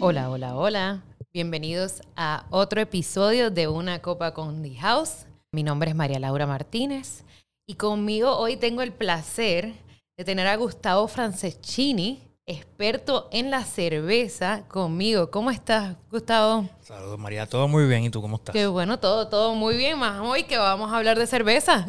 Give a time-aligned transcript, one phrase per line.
[0.00, 1.02] Hola, hola, hola.
[1.32, 5.26] Bienvenidos a otro episodio de Una Copa con The House.
[5.50, 7.24] Mi nombre es María Laura Martínez
[7.66, 9.74] y conmigo hoy tengo el placer
[10.16, 15.32] de tener a Gustavo Franceschini, experto en la cerveza, conmigo.
[15.32, 16.68] ¿Cómo estás, Gustavo?
[16.80, 17.46] Saludos, María.
[17.46, 18.04] Todo muy bien.
[18.04, 18.52] ¿Y tú cómo estás?
[18.52, 19.98] Qué bueno, todo, todo muy bien.
[19.98, 21.84] Más hoy que vamos a hablar de cerveza.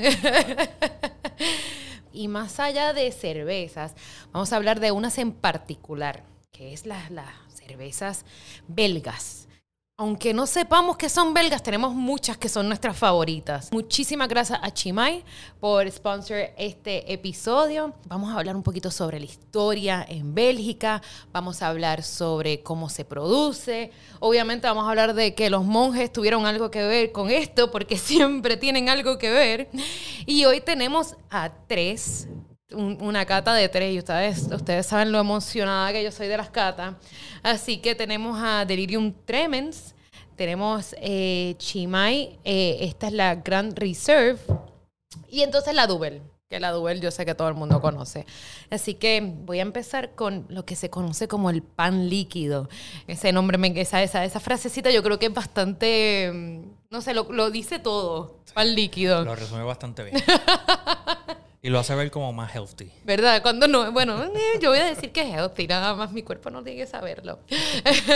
[2.12, 3.94] y más allá de cervezas,
[4.32, 7.12] vamos a hablar de unas en particular, que es las
[7.70, 8.26] cervezas
[8.68, 9.48] belgas.
[9.98, 13.70] Aunque no sepamos que son belgas, tenemos muchas que son nuestras favoritas.
[13.74, 15.26] Muchísimas gracias a Chimay
[15.60, 17.94] por sponsor este episodio.
[18.06, 21.02] Vamos a hablar un poquito sobre la historia en Bélgica,
[21.34, 23.92] vamos a hablar sobre cómo se produce.
[24.22, 27.98] Obviamente vamos a hablar de que los monjes tuvieron algo que ver con esto, porque
[28.12, 29.70] siempre tienen algo que ver.
[30.26, 32.30] Y hoy tenemos a tres
[32.72, 36.50] una cata de tres y ustedes, ustedes saben lo emocionada que yo soy de las
[36.50, 36.96] catas.
[37.42, 39.96] Así que tenemos a Delirium Tremens,
[40.36, 44.40] tenemos eh, Chimay, eh, esta es la Grand Reserve
[45.28, 48.26] y entonces la Double, que la Double yo sé que todo el mundo conoce.
[48.70, 52.70] Así que voy a empezar con lo que se conoce como el pan líquido.
[53.08, 56.62] Ese nombre, esa, esa, esa frasecita yo creo que es bastante, mm,
[56.92, 59.26] no sé, lo, lo dice todo, pan líquido.
[59.26, 60.16] Lo resume bastante bien.
[61.62, 62.92] Y lo hace ver como más healthy.
[63.04, 63.42] ¿Verdad?
[63.42, 66.50] Cuando no, bueno, eh, yo voy a decir que es healthy, nada más mi cuerpo
[66.50, 67.40] no tiene que saberlo.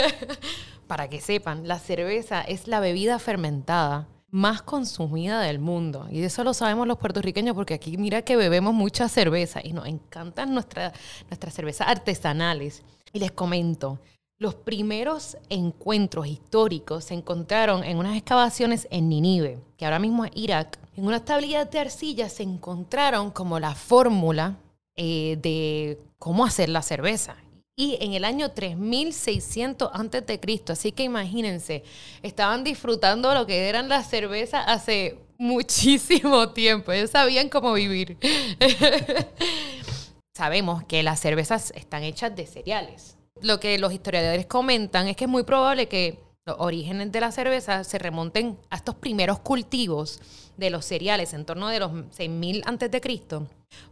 [0.87, 6.07] Para que sepan, la cerveza es la bebida fermentada más consumida del mundo.
[6.09, 9.87] Y eso lo sabemos los puertorriqueños porque aquí mira que bebemos mucha cerveza y nos
[9.87, 10.91] encantan nuestra,
[11.29, 12.81] nuestras cervezas artesanales.
[13.11, 13.99] Y les comento,
[14.39, 20.31] los primeros encuentros históricos se encontraron en unas excavaciones en Ninive, que ahora mismo es
[20.33, 20.79] Irak.
[20.95, 24.57] En unas tablillas de arcilla se encontraron como la fórmula
[24.95, 27.35] eh, de cómo hacer la cerveza.
[27.75, 31.83] Y en el año 3600 antes de Cristo, así que imagínense,
[32.21, 36.91] estaban disfrutando lo que eran las cervezas hace muchísimo tiempo.
[36.91, 38.17] Ellos sabían cómo vivir.
[40.37, 45.25] Sabemos que las cervezas están hechas de cereales lo que los historiadores comentan es que
[45.25, 50.19] es muy probable que los orígenes de la cerveza se remonten a estos primeros cultivos
[50.57, 53.47] de los cereales en torno de los 6000 antes de Cristo,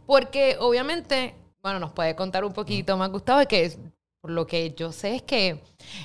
[0.06, 3.72] porque obviamente, bueno, nos puede contar un poquito más Gustavo que
[4.22, 5.58] por lo que yo sé es que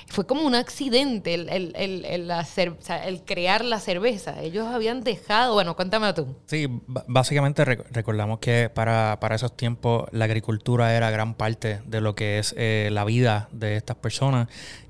[0.08, 4.42] fue como un accidente el, el, el, crear la cerveza.
[4.42, 6.26] Ellos habían dejado, bueno, cuéntame tú.
[6.46, 6.66] Sí,
[7.06, 12.40] básicamente recordamos que para, para, esos tiempos la agricultura era gran parte de lo que
[12.40, 14.48] es eh, la vida de estas personas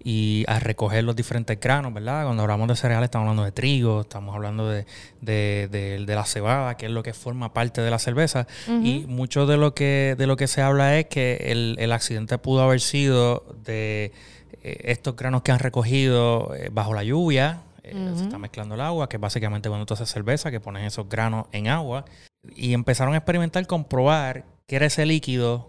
[0.09, 2.25] y a recoger los diferentes granos, ¿verdad?
[2.25, 4.87] Cuando hablamos de cereales estamos hablando de trigo, estamos hablando de,
[5.21, 8.47] de, de, la cebada, que es lo que forma parte de la cerveza.
[8.67, 12.39] Y mucho de lo que, de lo que se habla es que el, el accidente
[12.39, 14.13] pudo haber sido de
[14.63, 18.81] eh, estos granos que han recogido eh, bajo la lluvia, eh, se está mezclando el
[18.81, 22.07] agua, que básicamente cuando tú haces cerveza, que pones esos granos en agua,
[22.57, 25.69] y empezaron a experimentar, comprobar que era ese líquido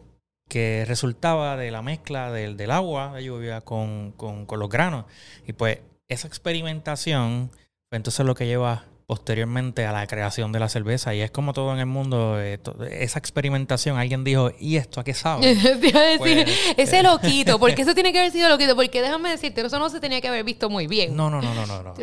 [0.49, 5.05] que resultaba de la mezcla del, del agua de lluvia con, con, con, los granos.
[5.47, 5.79] Y pues
[6.09, 7.51] esa experimentación
[7.87, 11.15] fue entonces lo que lleva posteriormente a la creación de la cerveza.
[11.15, 12.59] Y es como todo en el mundo, eh,
[12.91, 15.57] esa experimentación, alguien dijo, ¿y esto a qué sabe?
[16.19, 16.47] Pues,
[16.77, 19.89] ese eh, loquito, porque eso tiene que haber sido loquito, porque déjame decirte, eso no
[19.89, 21.15] se tenía que haber visto muy bien.
[21.15, 21.81] No, no, no, no, no.
[21.81, 21.93] no,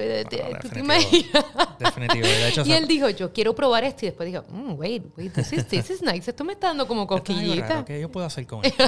[1.79, 2.27] definitivo.
[2.65, 5.65] y él dijo, yo quiero probar esto, y después dijo, mm, wait, wait, this is,
[5.69, 7.85] this is nice, esto me está dando como cosquillita.
[7.85, 8.83] ¿Qué yo puedo hacer con esto?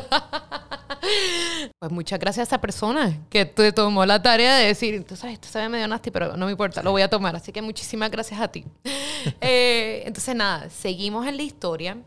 [1.79, 5.35] Pues muchas gracias a esa persona que te tomó la tarea de decir, tú sabes,
[5.35, 7.37] esto sabe medio nasty, pero no me importa, lo voy a tomar.
[7.37, 8.65] Así que muchísimas gracias a ti.
[9.41, 11.99] Eh, entonces, nada, seguimos en la historia.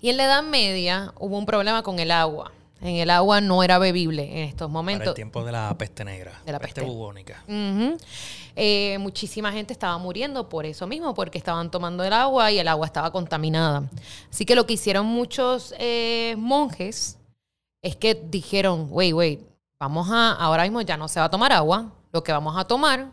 [0.00, 2.52] Y en la Edad Media hubo un problema con el agua.
[2.80, 5.00] En el agua no era bebible en estos momentos.
[5.00, 6.40] Para el tiempo de la peste negra.
[6.44, 7.42] De la peste, bubónica.
[8.54, 12.68] Eh, muchísima gente estaba muriendo por eso mismo, porque estaban tomando el agua y el
[12.68, 13.88] agua estaba contaminada.
[14.30, 17.18] Así que lo que hicieron muchos eh, monjes
[17.82, 19.40] es que dijeron, wait, wait,
[19.78, 22.64] vamos a, ahora mismo ya no se va a tomar agua, lo que vamos a
[22.64, 23.06] tomar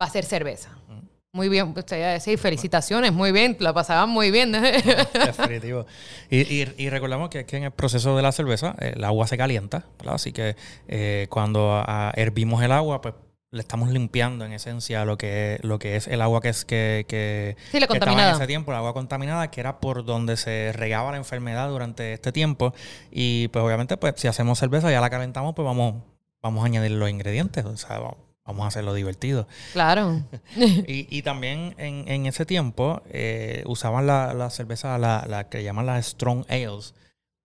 [0.00, 0.70] va a ser cerveza.
[0.88, 1.02] Mm.
[1.34, 4.52] Muy bien, usted iba a decir felicitaciones, muy bien, la pasaban muy bien.
[4.52, 5.86] Definitivo.
[6.30, 9.86] Y, y, recordamos que, que, en el proceso de la cerveza el agua se calienta,
[10.06, 10.56] así que
[10.88, 11.82] eh, cuando
[12.14, 13.14] hervimos el agua, pues
[13.52, 16.64] le estamos limpiando en esencia lo que es, lo que es el agua que es
[16.64, 18.30] que, que, sí, la contaminada.
[18.30, 22.14] en ese tiempo, el agua contaminada, que era por donde se regaba la enfermedad durante
[22.14, 22.72] este tiempo.
[23.10, 26.02] Y pues obviamente, pues si hacemos cerveza, ya la calentamos, pues vamos,
[26.40, 27.66] vamos a añadir los ingredientes.
[27.66, 28.00] O sea,
[28.46, 29.46] vamos a hacerlo divertido.
[29.74, 30.22] Claro.
[30.56, 35.62] y, y, también en, en ese tiempo eh, usaban la, la cerveza, la, la, que
[35.62, 36.94] llaman las strong ales,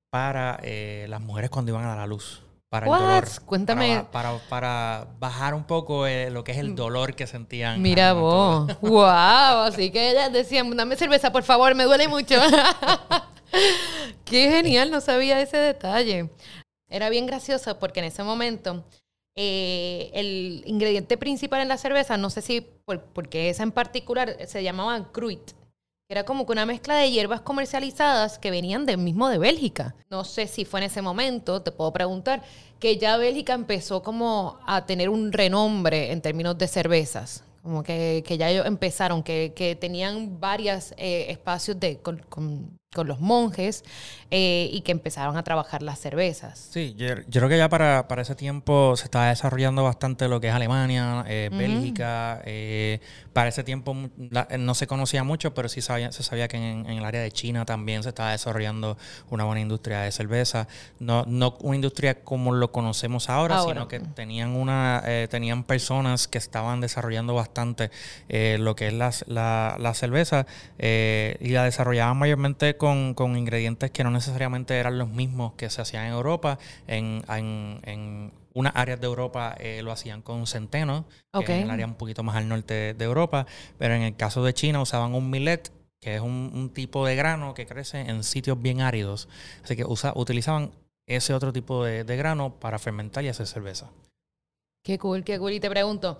[0.10, 2.47] para eh, las mujeres cuando iban a la luz.
[2.70, 3.26] Para el dolor.
[3.46, 4.06] Cuéntame.
[4.12, 7.82] Para, para, bajar un poco eh, lo que es el dolor que sentían.
[7.82, 8.68] Mira vos.
[8.82, 9.64] wow.
[9.68, 12.36] Así que ellas decían, dame cerveza, por favor, me duele mucho.
[14.26, 16.30] Qué genial, no sabía ese detalle.
[16.90, 18.86] Era bien gracioso porque en ese momento
[19.36, 22.62] eh, el ingrediente principal en la cerveza, no sé si
[23.14, 25.52] porque esa en particular se llamaba Cruit.
[26.10, 29.94] Era como que una mezcla de hierbas comercializadas que venían del mismo de Bélgica.
[30.10, 32.44] No sé si fue en ese momento, te puedo preguntar,
[32.80, 37.44] que ya Bélgica empezó como a tener un renombre en términos de cervezas.
[37.62, 43.84] Como que, ya ellos empezaron, que, tenían varios eh, espacios de, con los monjes
[44.32, 46.70] eh, y que empezaron a trabajar las cervezas.
[46.72, 50.48] Sí, yo, creo que ya para, para, ese tiempo se estaba desarrollando bastante lo que
[50.48, 52.42] es Alemania, eh, Bélgica.
[52.46, 53.00] Eh,
[53.34, 53.96] para ese tiempo
[54.58, 57.66] no se conocía mucho, pero sí sabía, se sabía que en, el área de China
[57.66, 58.98] también se estaba desarrollando
[59.30, 60.68] una buena industria de cerveza.
[61.00, 66.40] No, no una industria como lo conocemos ahora, sino que tenían, una, tenían personas que
[66.40, 67.92] estaban desarrollando bastante
[68.58, 70.48] lo que es la, la, la cerveza
[70.80, 75.82] y la desarrollaban mayormente con, con, ingredientes que no necesariamente eran los mismos que se
[75.82, 76.60] hacían en Europa.
[76.88, 81.86] En, en, en unas áreas de Europa eh, lo hacían con centeno, en el área
[81.86, 83.46] un poquito más al norte de Europa,
[83.78, 85.72] pero en el caso de China usaban un millet,
[86.02, 89.30] que es un, tipo de grano que crece en sitios bien áridos.
[89.64, 90.72] Así que usa, utilizaban
[91.06, 93.92] ese otro tipo de, de grano para fermentar y hacer cerveza.
[94.84, 95.54] Qué cool, qué cool.
[95.54, 96.18] Y te pregunto,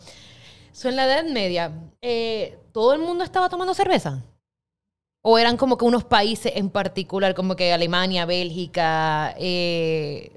[0.72, 1.72] ¿son en la Edad Media,
[2.02, 4.24] eh, ¿todo el mundo estaba tomando cerveza?
[5.22, 9.36] ¿O eran como que unos países en particular, como que Alemania, Bélgica?
[9.38, 10.32] Eh,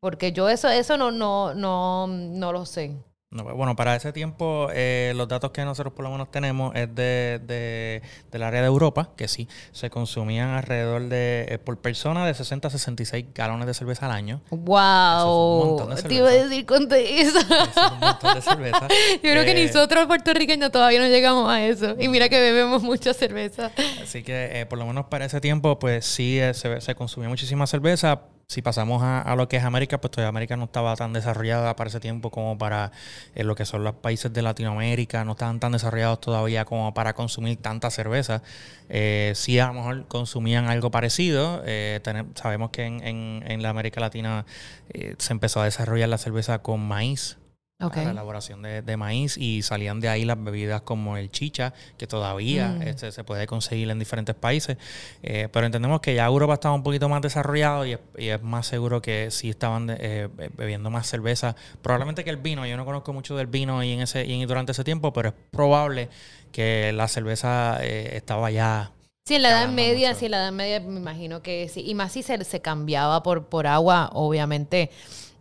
[0.00, 2.94] porque yo eso, eso no, no, no, no lo sé.
[3.30, 6.94] Pues, bueno, para ese tiempo eh, los datos que nosotros por lo menos tenemos es
[6.94, 8.00] de, de,
[8.32, 12.68] del área de Europa, que sí, se consumían alrededor de, eh, por persona, de 60
[12.68, 14.40] a 66 galones de cerveza al año.
[14.50, 15.94] ¡Wow!
[16.08, 17.38] Te iba a decir cuánto eso.
[17.38, 18.88] es un montón de cerveza.
[18.88, 21.96] Yo creo que eh, nosotros puertorriqueños todavía no llegamos a eso.
[21.98, 23.72] Y mira que bebemos mucha cerveza.
[24.02, 28.22] Así que por lo menos para ese tiempo, pues sí, se, se consumía muchísima cerveza
[28.50, 31.88] si pasamos a, lo que es América, pues todavía América no estaba tan desarrollada para
[31.88, 32.92] ese tiempo como para
[33.34, 37.12] eh, lo que son los países de Latinoamérica, no estaban tan desarrollados todavía como para
[37.12, 38.42] consumir tanta cerveza.
[38.88, 41.62] Eh, sí, a lo mejor consumían algo parecido.
[41.66, 42.00] Eh,
[42.36, 44.46] sabemos que en, en, la América Latina
[44.94, 47.36] eh, se empezó a desarrollar la cerveza con maíz
[47.78, 52.70] la elaboración de, maíz y salían de ahí las bebidas como el chicha, que todavía
[52.70, 52.82] mm.
[52.82, 54.76] este, se puede conseguir en diferentes países.
[55.22, 59.00] Eh, pero entendemos que ya Europa estaba un poquito más desarrollado y es, más seguro
[59.00, 61.54] que sí estaban eh, bebiendo más cerveza.
[61.80, 64.72] Probablemente que el vino, yo no conozco mucho del vino y, en ese, y durante
[64.72, 66.08] ese tiempo, pero es probable
[66.50, 68.90] que la cerveza eh, estaba ya
[69.24, 71.84] Sí, en la Edad Media, sí, en la Edad Media me imagino que sí.
[71.86, 74.90] Y más si se, se cambiaba por, por agua, obviamente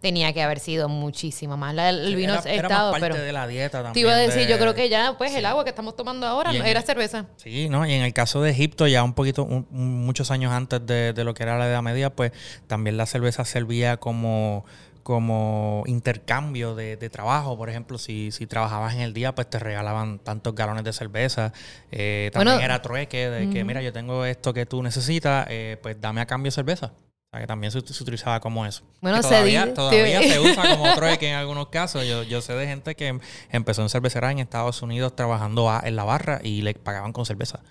[0.01, 1.75] tenía que haber sido muchísimo más.
[1.75, 3.93] el vino era, estado, parte pero de la dieta también.
[3.93, 6.51] Te iba a decir, yo creo que ya, pues, el agua que estamos tomando ahora
[6.51, 7.25] era cerveza.
[7.37, 7.85] Sí, ¿no?
[7.85, 11.43] Y en el caso de Egipto, ya un poquito, muchos años antes de, lo que
[11.43, 12.31] era la Edad Media, pues,
[12.67, 14.65] también la cerveza servía como
[15.03, 17.57] como intercambio de, trabajo.
[17.57, 21.53] Por ejemplo, si, si trabajabas en el día, pues te regalaban tantos galones de cerveza.
[21.93, 25.95] Eh, también era trueque de que, mira, yo tengo esto que tú necesitas, eh, pues
[26.01, 26.91] dame a cambio cerveza
[27.39, 28.83] que también se, utilizaba como eso.
[29.01, 32.05] Bueno, todavía, se, todavía se usa como trueque en algunos casos.
[32.05, 33.19] Yo, yo sé de gente que
[33.51, 37.61] empezó en cervecería en Estados Unidos trabajando en la barra y le pagaban con cerveza.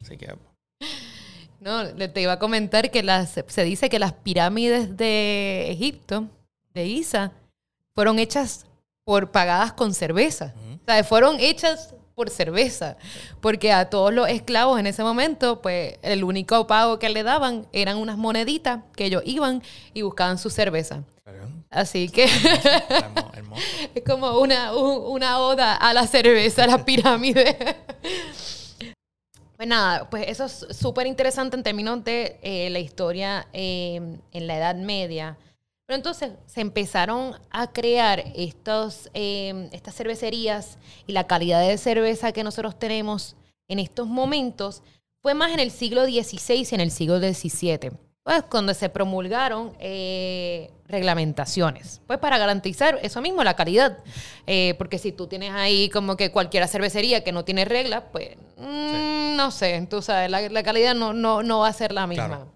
[0.00, 0.34] Así que...
[1.60, 6.28] No, te iba a comentar que las, se dice que las pirámides de Egipto,
[6.72, 7.32] de Isa,
[7.94, 8.66] fueron hechas
[9.04, 10.54] por pagadas con cerveza.
[10.82, 12.96] O sea, fueron hechas por cerveza,
[13.40, 17.68] porque a todos los esclavos en ese momento, pues el único pago que le daban
[17.72, 19.62] eran unas moneditas que ellos iban
[19.94, 21.04] y buscaban su cerveza.
[21.70, 22.24] Así que
[23.94, 27.56] es como una, una oda a la cerveza, a la pirámide.
[29.56, 33.96] Pues nada, pues eso es súper interesante en términos de eh, la historia eh,
[34.30, 35.36] en la Edad Media
[35.88, 40.76] pero entonces se empezaron a crear estos, em, estas cervecerías
[41.06, 43.36] y la calidad de cerveza que nosotros tenemos
[43.68, 44.82] en estos momentos
[45.22, 47.92] fue más en el siglo XVI y en el siglo XVII.
[48.22, 53.96] Pues cuando se promulgaron eh, reglamentaciones, pues para garantizar eso mismo, la calidad.
[54.46, 58.36] Eh, porque si tú tienes ahí como que cualquier cervecería que no tiene reglas, pues
[58.58, 62.46] mm, no sé, tú sabes, la, calidad no, no, no va a ser la misma.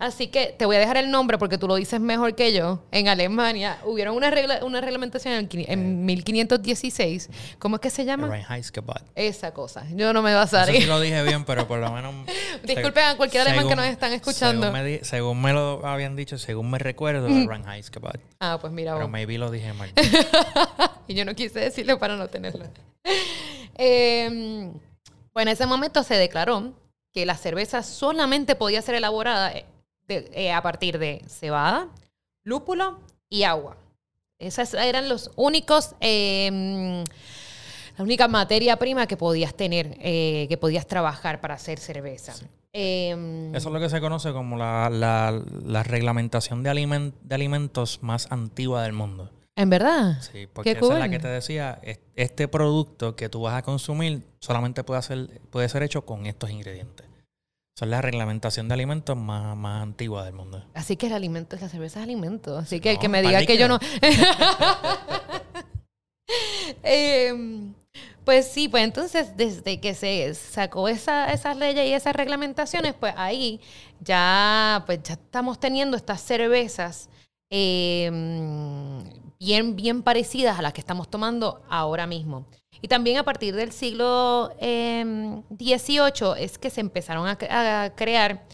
[0.00, 2.82] Así que te voy a dejar el nombre porque tú lo dices mejor que yo.
[2.90, 7.28] En Alemania hubieron una, regla, una reglamentación en, el en 1516.
[7.58, 8.26] ¿Cómo es que se llama?
[8.28, 9.02] Reinheitsgebot.
[9.14, 9.84] Esa cosa.
[9.94, 12.14] Yo no me vas a sé si lo dije bien, pero por lo menos.
[12.64, 14.68] Disculpen a cualquier alemán que nos están escuchando.
[14.68, 18.18] Según me, di- según me lo habían dicho, según me recuerdo, Reinheitsgebot.
[18.40, 19.12] Ah, pues mira, Pero vos.
[19.12, 19.92] maybe lo dije mal.
[21.06, 22.64] y yo no quise decirlo para no tenerlo.
[23.76, 24.70] Eh,
[25.34, 26.72] pues en ese momento se declaró
[27.12, 29.52] que la cerveza solamente podía ser elaborada
[30.10, 31.88] de- eh, a partir de cebada,
[32.44, 32.98] lúpulo
[33.28, 33.76] y agua.
[34.38, 37.04] Esas eran los únicos, eh,
[37.96, 42.34] la única materia prima que podías tener, eh, que podías trabajar para hacer cerveza.
[42.72, 47.34] Eh, Eso es lo que se conoce como la, la- la reglamentación de, alimen- de
[47.34, 49.30] alimentos más antigua del mundo.
[49.56, 50.22] ¿En verdad?
[50.22, 53.62] Sí, porque esa es la que te decía, es- este producto que tú vas a
[53.62, 57.06] consumir solamente puede, hacer, puede ser hecho con estos ingredientes.
[57.80, 60.62] Esa es la reglamentación de alimentos más, más antigua del mundo.
[60.74, 62.58] Así que el alimento, la cerveza es alimento.
[62.58, 63.78] Así que el No, que me diga que yo no.
[66.82, 67.72] Em,
[68.22, 73.14] pues sí, pues entonces desde que se sacó esa, esas leyes y esas reglamentaciones, pues
[73.16, 73.62] ahí
[74.00, 77.08] ya, pues ya estamos teniendo estas cervezas
[77.50, 79.02] em,
[79.38, 82.44] bien, bien parecidas a las que estamos tomando ahora mismo.
[82.82, 87.94] Y también a partir del siglo em, XVIII es que se empezaron a, cre- a
[87.94, 88.44] crear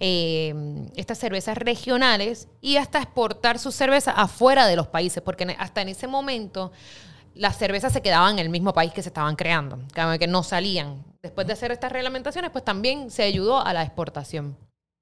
[0.00, 5.50] em, estas cervezas regionales y hasta exportar sus cervezas afuera de los países, porque en-
[5.58, 6.72] hasta en ese momento
[7.34, 9.78] las cervezas se quedaban en el mismo país que se estaban creando,
[10.18, 11.04] que no salían.
[11.22, 14.56] Después de hacer estas reglamentaciones, pues también se ayudó a la exportación.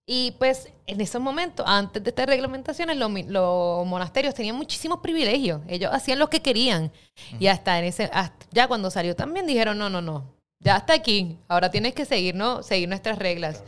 [0.06, 5.62] Y pues en esos momentos, antes de estas reglamentaciones, los, monasterios tenían muchísimos privilegios.
[5.66, 6.92] Ellos hacían lo que querían.
[7.38, 10.92] Y hasta en ese, hasta- ya cuando salió también dijeron, no, no, no, ya hasta
[10.92, 11.38] aquí.
[11.48, 12.62] Ahora tienes que seguir, ¿no?
[12.62, 13.64] seguir nuestras reglas.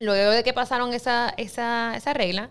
[0.00, 2.50] Luego de que pasaron esa, esa, esa regla,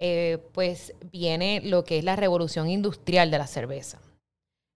[0.00, 4.00] eh, pues viene lo que es la revolución industrial de la cerveza.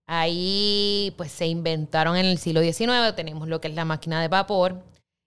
[0.06, 4.28] Ahí pues se inventaron en el siglo XIX, tenemos lo que es la máquina de
[4.28, 4.82] vapor,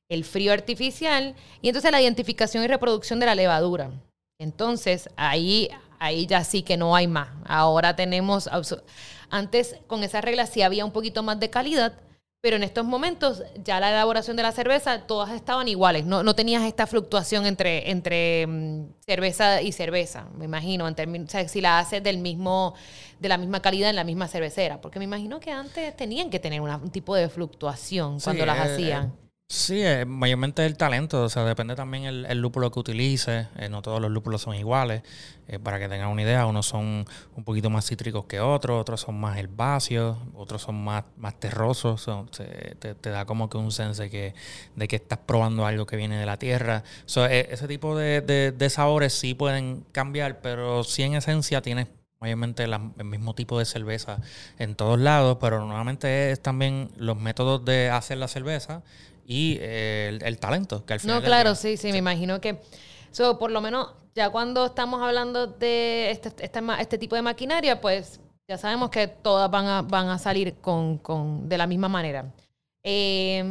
[0.09, 3.91] el frío artificial y entonces la identificación y reproducción de la levadura.
[4.39, 7.29] Entonces ahí, ahí ya sí que no hay más.
[7.45, 8.49] Ahora tenemos,
[9.29, 11.93] antes con esas reglas sí había un poquito más de calidad,
[12.39, 16.05] pero en estos momentos ya la elaboración de la cerveza todas estaban iguales.
[16.05, 20.87] No, no tenías esta fluctuación entre, entre mm, cerveza y cerveza, me imagino.
[20.87, 22.75] En términos, o sea, si la haces del mismo,
[23.19, 24.79] de la misma calidad en la misma cervecera.
[24.79, 28.47] Porque me imagino que antes tenían que tener una- un tipo de fluctuación cuando Sí,
[28.47, 29.13] las eh, hacían.
[29.49, 33.81] Sí, eh, mayormente el talento, o sea, depende también el, lúpulo que utilices, eh, no
[33.81, 35.03] todos los lúpulos son iguales,
[35.47, 38.99] eh, para que tengan una idea, unos son un poquito más cítricos que otros, otros
[38.99, 43.71] son más herbáceos, otros son más, más terrosos, son- se- te, da como que un
[43.71, 44.33] sense que,
[44.75, 46.83] de que estás probando algo que viene de la tierra.
[47.05, 51.87] So, eh, ese tipo de, sabores sí pueden cambiar, pero sí en esencia tienes
[52.19, 54.19] mayormente el mismo tipo de cerveza
[54.59, 58.83] en todos lados, pero nuevamente es también los métodos de hacer la cerveza
[59.29, 62.61] y eh, el, el talento que al final No, claro, sí, sí, me imagino que.
[63.11, 67.81] So, por lo menos, ya cuando estamos hablando de este, este, este tipo de maquinaria,
[67.81, 68.19] pues
[68.49, 72.31] ya sabemos que todas van a, van a salir con, con- de la misma manera.
[72.83, 73.43] Eh,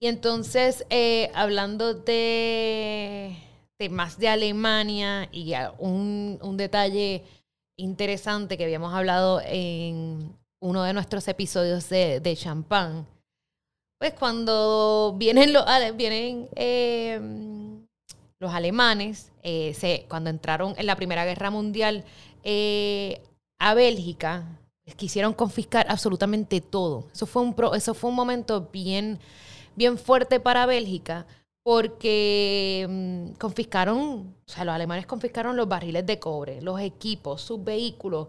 [0.00, 3.36] y entonces, eh, hablando de,
[3.78, 7.22] de más de Alemania y un, un detalle
[7.78, 13.06] interesante que habíamos hablado en uno de nuestros episodios de, de champán,
[13.98, 17.20] pues cuando vienen los, ale- vienen, eh,
[18.38, 22.04] los alemanes, eh, se, cuando entraron en la Primera Guerra Mundial
[22.42, 23.22] eh,
[23.58, 24.58] a Bélgica,
[24.96, 27.06] quisieron confiscar absolutamente todo.
[27.12, 29.18] Eso fue un, pro- eso fue un momento bien,
[29.76, 31.26] bien fuerte para Bélgica
[31.62, 37.64] porque mm, confiscaron, o sea, los alemanes confiscaron los barriles de cobre, los equipos, sus
[37.64, 38.28] vehículos,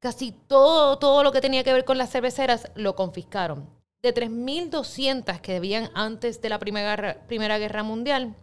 [0.00, 3.68] casi todo, todo lo que tenía que ver con las cerveceras lo confiscaron.
[4.02, 8.34] De 3.200 que debían antes de la Primera Guerra, Primera Guerra Mundial,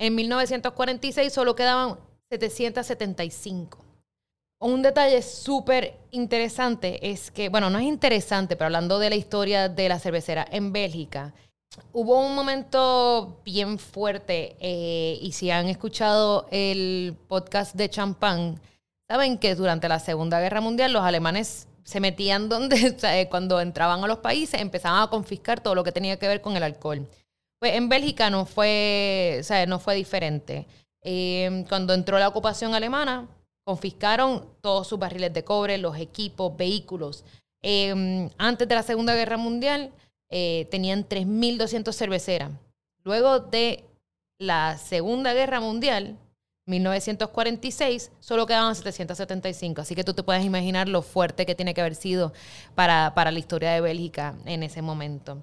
[0.00, 1.98] en 1946 solo quedaban
[2.30, 3.84] 775.
[4.62, 9.68] Un detalle súper interesante es que, bueno, no es interesante, pero hablando de la historia
[9.68, 11.34] de la cervecera en Bélgica,
[11.92, 18.60] hubo un momento bien fuerte eh, y si han escuchado el podcast de Champán,
[19.08, 23.60] saben que durante la Segunda Guerra Mundial los alemanes se metían donde, o eh, cuando
[23.60, 26.62] entraban a los países, empezaban a confiscar todo lo que tenía que ver con el
[26.62, 27.08] alcohol.
[27.58, 30.66] Pues en Bélgica no fue, o sea, no fue diferente.
[31.02, 33.28] Eh, cuando entró la ocupación alemana,
[33.64, 37.24] confiscaron todos sus barriles de cobre, los equipos, vehículos.
[37.62, 39.92] Eh, antes de la Segunda Guerra Mundial,
[40.30, 42.50] eh, tenían 3.200 cerveceras.
[43.04, 43.84] Luego de
[44.38, 46.16] la Segunda Guerra Mundial,
[46.66, 49.80] 1946, solo quedaban 775.
[49.80, 52.32] Así que tú te puedes imaginar lo fuerte que tiene que haber sido
[52.74, 55.42] para, para la historia de Bélgica en ese momento.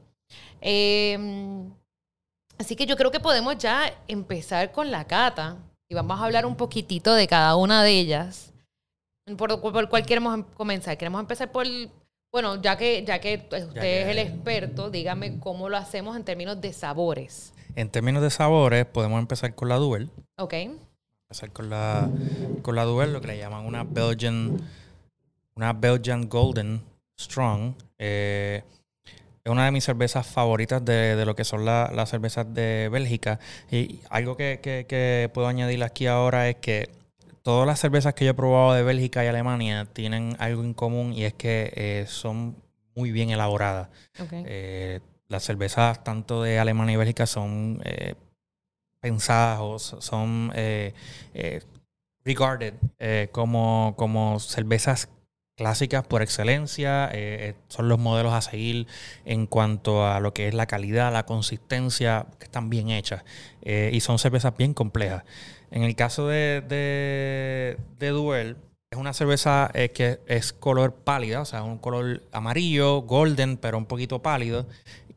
[0.62, 1.72] Em,
[2.58, 5.58] así que yo creo que podemos ya empezar con la cata
[5.90, 8.54] y vamos a hablar un poquitito de cada una de ellas.
[9.38, 10.98] ¿Por, por cuál queremos em, comenzar?
[10.98, 11.66] Queremos empezar por,
[12.32, 16.62] bueno, ya que, ya que usted es el experto, dígame cómo lo hacemos en términos
[16.62, 17.54] de sabores.
[17.76, 20.10] En términos de sabores, podemos empezar con la Duel.
[20.38, 20.54] Ok.
[21.30, 22.10] Empezar con la,
[22.62, 24.62] con la Duel, lo que le llaman una Belgian,
[25.56, 26.82] una Belgian Golden
[27.20, 27.74] Strong.
[28.00, 28.64] Eh,
[29.44, 33.40] es una de mis cervezas favoritas de, lo que son las cervezas de Bélgica.
[33.70, 36.90] Y algo que, que, puedo añadir aquí ahora es que
[37.44, 41.12] todas las cervezas que yo he probado de Bélgica y Alemania tienen algo en común
[41.12, 42.56] y es que eh, son
[42.96, 43.90] muy bien elaboradas.
[44.32, 48.16] Eh, las cervezas tanto de Alemania y Bélgica son eh,
[49.00, 50.94] pensadas o son eh,
[51.34, 51.62] eh,
[52.25, 52.74] regarded
[53.32, 55.10] como, como cervezas
[55.56, 57.10] clásicas por excelencia,
[57.70, 58.86] son los modelos a seguir
[59.24, 63.24] en cuanto a lo que es la calidad, la consistencia, que están bien hechas
[63.63, 65.24] y son cervezas bien complejas.
[65.72, 68.58] En el caso de, de, de Duel,
[68.92, 73.86] es una cerveza que es color pálida, o sea, un color amarillo, golden, pero un
[73.86, 74.68] poquito pálido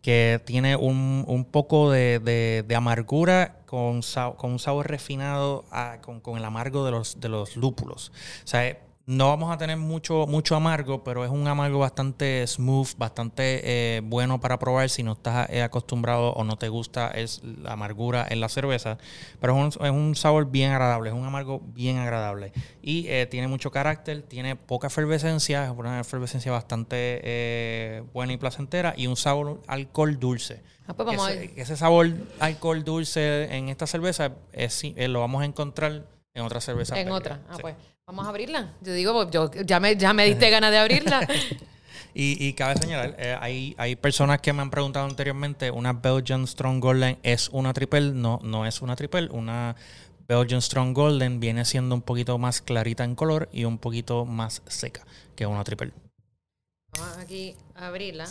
[0.02, 2.18] que tiene un, un poco de,
[2.66, 4.00] de, amargura con,
[4.36, 8.12] con un sabor refinado ah, con, con, el amargo de los, de los lúpulos.
[9.10, 14.02] No vamos a tener mucho, mucho amargo, pero es un amargo bastante smooth, bastante eh,
[14.04, 18.24] bueno para probar si no estás eh, acostumbrado o no te gusta es la amargura
[18.30, 18.98] en la cerveza.
[19.40, 22.52] Pero es un, sabor bien agradable, es un amargo bien agradable.
[22.82, 28.94] Y eh, tiene mucho carácter, tiene poca efervescencia, es una efervescencia bastante buena y placentera
[28.96, 30.62] y un sabor alcohol dulce.
[30.86, 31.08] Ah, pues
[31.56, 37.00] ese, sabor alcohol dulce en esta cerveza es, lo vamos a encontrar en otra cerveza.
[37.00, 37.74] En otra, ah, pues.
[38.10, 38.72] Vamos a abrirla.
[38.80, 41.28] Yo digo, pues, yo, ya, me, ya me diste ganas de abrirla.
[42.12, 46.44] y, y, cabe señalar, eh, hay, hay personas que me han preguntado anteriormente, ¿una Belgian
[46.44, 48.10] Strong Golden es una triple?
[48.10, 49.28] No, no es una triple.
[49.30, 49.76] Una
[50.26, 54.60] Belgian Strong Golden viene siendo un poquito más clarita en color y un poquito más
[54.66, 55.92] seca que una triple.
[56.98, 58.26] Vamos aquí a abrirla.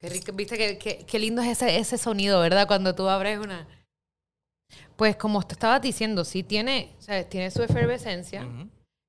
[0.00, 2.66] Qué rico, viste qué, qué, lindo es ese, ese sonido, ¿verdad?
[2.66, 3.68] Cuando tú abres una...
[4.96, 6.94] Pues como te estabas diciendo, sí tiene,
[7.28, 8.46] tiene su efervescencia.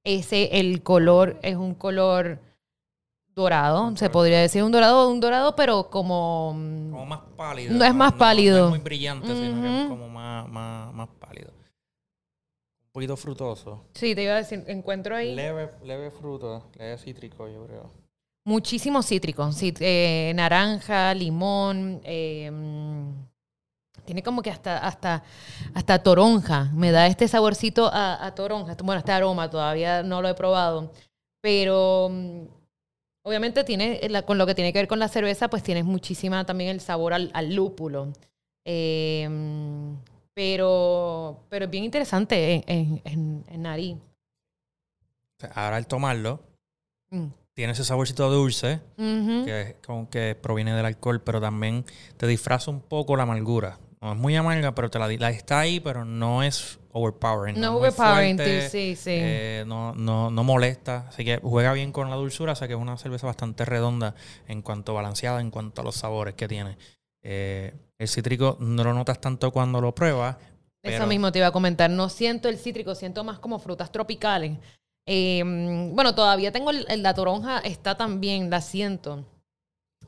[0.04, 2.40] Ese, el color es un color
[3.34, 6.50] dorado, se podría decir un dorado, un dorado, pero como...
[6.92, 7.74] Como más pálido.
[7.74, 8.60] No es más pálido.
[8.60, 11.52] No es muy brillante, sino que es como más, más, más pálido.
[11.52, 13.86] Un poquito frutoso.
[13.94, 15.36] Sí, te iba a decir, encuentro ahí...
[15.36, 17.92] Leve, leve fruto, leve cítrico, yo creo.
[18.44, 22.52] Muchísimos cítricos, sí, eh, naranja, limón, eh,
[24.08, 25.24] tiene como que hasta, hasta,
[25.76, 26.72] hasta toronja.
[26.74, 28.76] Me da este saborcito a, toronja.
[28.84, 30.92] Bueno, este aroma todavía no lo he probado.
[31.42, 32.48] Pero mm,
[33.24, 36.72] obviamente tiene, con lo que tiene que ver con la cerveza, pues tienes muchísima también
[36.72, 38.14] el sabor al, lúpulo.
[38.66, 39.96] Em,
[40.34, 43.98] pero, pero es bien interesante en, en, en nariz.
[45.54, 46.40] Ahora al tomarlo,
[47.12, 47.28] mm.
[47.54, 51.86] tiene ese saborcito dulce, que, como que proviene del alcohol, pero también
[52.18, 53.78] te disfraza un poco la amargura.
[54.02, 57.60] No es muy amarga, pero te la, la está ahí, pero no es overpowering.
[57.60, 59.12] No, overpowering, sí, sí.
[59.12, 61.08] Eh, no, no, no molesta.
[61.10, 62.54] Así que juega bien con la dulzura.
[62.54, 64.14] O sea que es una cerveza bastante redonda
[64.48, 66.78] en cuanto balanceada, en cuanto a los sabores que tiene.
[67.24, 70.38] Eh, el cítrico no lo notas tanto cuando lo pruebas.
[70.84, 71.90] Eso mismo te iba a comentar.
[71.90, 74.58] No siento el cítrico, siento más como frutas tropicales.
[75.06, 79.26] Em, bueno, todavía tengo la toronja, está también, la siento.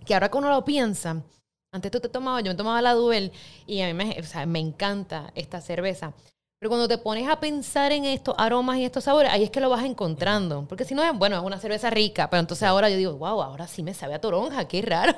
[0.06, 1.24] Que ahora que uno lo piensa,
[1.72, 3.32] antes tú te tomabas, yo me tomaba la Duel
[3.68, 6.14] y a mí me, o sea, me encanta esta cerveza.
[6.60, 9.62] Pero cuando te pones a pensar en estos aromas y estos sabores, ahí es que
[9.62, 10.66] lo vas encontrando.
[10.68, 12.30] Porque si no, es, bueno, es una cerveza rica.
[12.30, 15.16] Pero entonces ahora yo digo, wow, ahora sí me sabe a toronja, qué raro.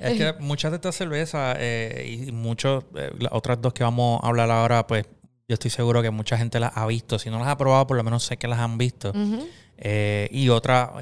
[0.00, 4.22] es que muchas de estas cervezas eh, y muchas, eh, las otras dos que vamos
[4.22, 5.04] a hablar ahora, pues
[5.46, 7.18] yo estoy seguro que mucha gente las ha visto.
[7.18, 9.12] Si no las ha probado, por lo menos sé que las han visto.
[9.78, 10.92] Eh, y otra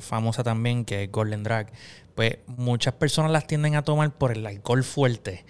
[0.00, 1.70] famosa también, que es Golden Drag
[2.16, 5.44] pues muchas personas las tienden a tomar por el alcohol fuerte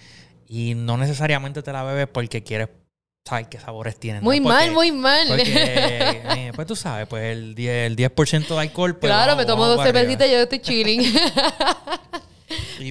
[0.49, 2.69] y no necesariamente te la bebes porque quieres
[3.25, 4.23] saber qué sabores tienen.
[4.23, 5.29] Muy mal, muy mal.
[5.39, 8.13] Eh, pues tú sabes, pues el 10%, el 10
[8.49, 8.97] de alcohol.
[8.97, 11.03] Pues claro, me tomo dos cervecitas y yo estoy chilling.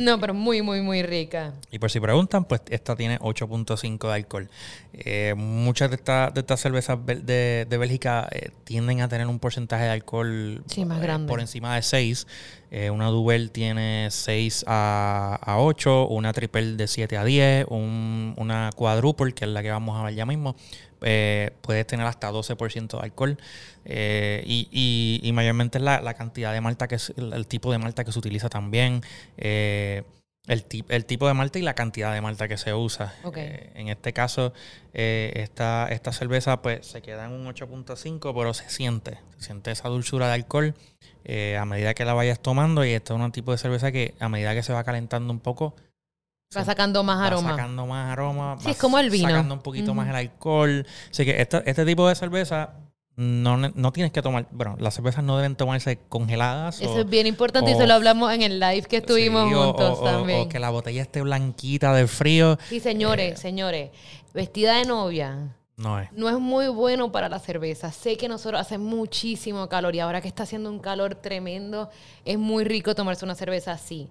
[0.02, 1.54] no, pero muy, muy, muy rica.
[1.72, 4.50] Y por si preguntan, pues esta tiene 8.5 de alcohol.
[4.94, 9.84] Eh, muchas de, de estas cervezas de, de Bélgica eh, tienden a tener un porcentaje
[9.84, 11.28] de alcohol más grande.
[11.28, 12.28] por encima de 6.
[12.92, 18.70] una Duvel tiene 6 a, a, 8, una Triple de 7 a 10, un, una
[18.76, 20.56] Quadruple, que es la que vamos a ver ya mismo,
[21.08, 23.38] eh, puedes tener hasta 12% de alcohol.
[23.86, 28.12] Eh, y, mayormente la, la, cantidad de malta, que es el, tipo de malta que
[28.12, 29.02] se utiliza también.
[29.38, 30.02] Eh,
[30.48, 33.14] el, el, tipo de malta y la cantidad de malta que se usa.
[33.36, 34.52] en este caso,
[34.94, 39.90] esta, esta cerveza pues se queda en un 8.5, pero se siente, se siente esa
[39.90, 40.74] dulzura de alcohol
[41.60, 42.84] a medida que la vayas tomando.
[42.84, 45.40] Y este es un tipo de cerveza que a medida que se va calentando un
[45.40, 45.76] poco,
[46.56, 47.52] Va sacando más aroma.
[47.52, 48.58] Va sacando más aroma.
[48.60, 49.30] Sí, es como el vino.
[49.30, 50.86] Sacando un poquito más el alcohol.
[51.10, 52.74] Así que este, este tipo de cerveza
[53.18, 54.48] no, no, tienes que tomar.
[54.52, 56.82] Bueno, las cervezas no deben tomarse congeladas.
[56.82, 60.42] Eso es bien importante y se lo hablamos en el live que estuvimos juntos también.
[60.42, 62.58] O que la botella esté blanquita del frío.
[62.68, 63.92] Sí, señores, eh, señores.
[64.34, 65.56] Vestida de novia.
[65.78, 66.12] No es.
[66.12, 67.92] No es muy bueno para la cerveza.
[67.92, 71.90] Sé que nosotros hace muchísimo calor y ahora que está haciendo un calor tremendo,
[72.26, 74.10] es muy rico tomarse una cerveza así.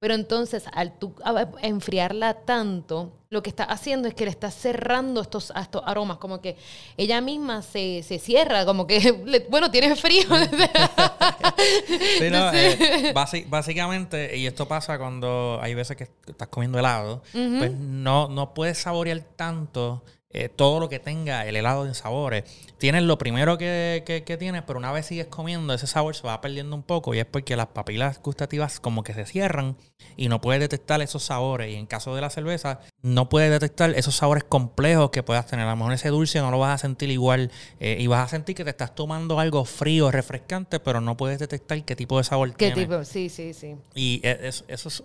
[0.00, 1.14] Pero entonces, al tú
[1.60, 6.40] enfriarla tanto, lo que está haciendo es que le está cerrando estos, estos aromas, como
[6.40, 6.56] que
[6.96, 9.12] ella misma se, se cierra, como que,
[9.50, 10.22] bueno, tiene frío.
[12.18, 13.12] sí, no, eh,
[13.46, 18.78] básicamente, y esto pasa cuando hay veces que estás comiendo helado, pues no, no puedes
[18.78, 20.02] saborear tanto
[20.32, 22.44] eh, todo lo que tenga el helado de sabores.
[22.78, 26.40] Tienes lo primero que, que, tienes, pero una vez sigues comiendo, ese sabor se va
[26.40, 29.76] perdiendo un poco y es porque las papilas gustativas como que se cierran
[30.16, 31.72] y no puedes detectar esos sabores.
[31.72, 35.66] Y en caso de la cerveza, no puedes detectar esos sabores complejos que puedas tener.
[35.66, 38.28] A lo mejor ese dulce no lo vas a sentir igual eh, y vas a
[38.28, 42.24] sentir que te estás tomando algo frío, refrescante, pero no puedes detectar qué tipo de
[42.24, 43.04] sabor ¿Qué tipo?
[43.04, 43.76] Sí, sí, sí.
[43.94, 45.02] Y e, eso, eso es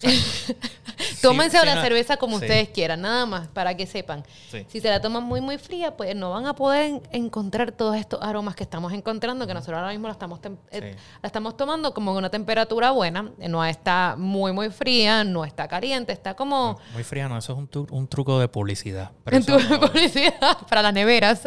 [1.22, 4.24] Tómense la cerveza como ustedes quieran, nada más, para que sepan.
[4.68, 8.20] Si se la toman muy, muy fría, pues no van a poder encontrar todos estos
[8.22, 12.12] aromas que estamos encontrando, que nosotros ahora mismo la estamos, eh, la estamos tomando como
[12.12, 13.30] en una temperatura buena.
[13.38, 16.78] No está muy, muy fría, no está caliente, está como...
[16.92, 19.12] muy fría, no, eso es un, un truco de publicidad.
[19.30, 21.42] Un truco de publicidad para las neveras.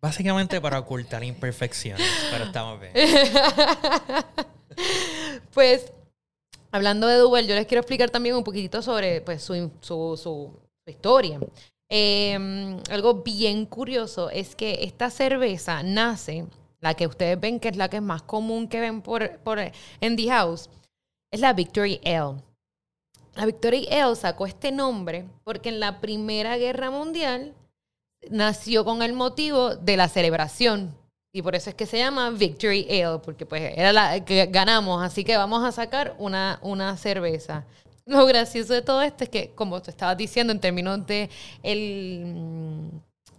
[0.00, 2.92] Básicamente para ocultar imperfecciones, pero estamos bien.
[5.52, 5.92] pues
[6.72, 10.52] Hablando de Duvel, yo les quiero explicar también un poquitito sobre pues, su, su, su,
[10.86, 11.40] historia.
[11.88, 16.46] Em, algo bien curioso es que esta cerveza nace,
[16.80, 19.58] la que ustedes ven que es la que es más común que ven por, por
[19.58, 20.70] en The House,
[21.32, 22.42] es la Victory Ale.
[23.34, 27.54] La Victory Ale sacó este nombre porque en la Primera Guerra Mundial
[28.30, 30.94] nació con el motivo de la celebración
[31.32, 35.02] y por eso es que se llama Victory Ale, porque pues era la que ganamos,
[35.02, 37.64] así que vamos a sacar una, una cerveza.
[38.06, 41.30] Lo gracioso de todo esto es que, como te estabas diciendo, en términos de
[41.62, 42.90] el,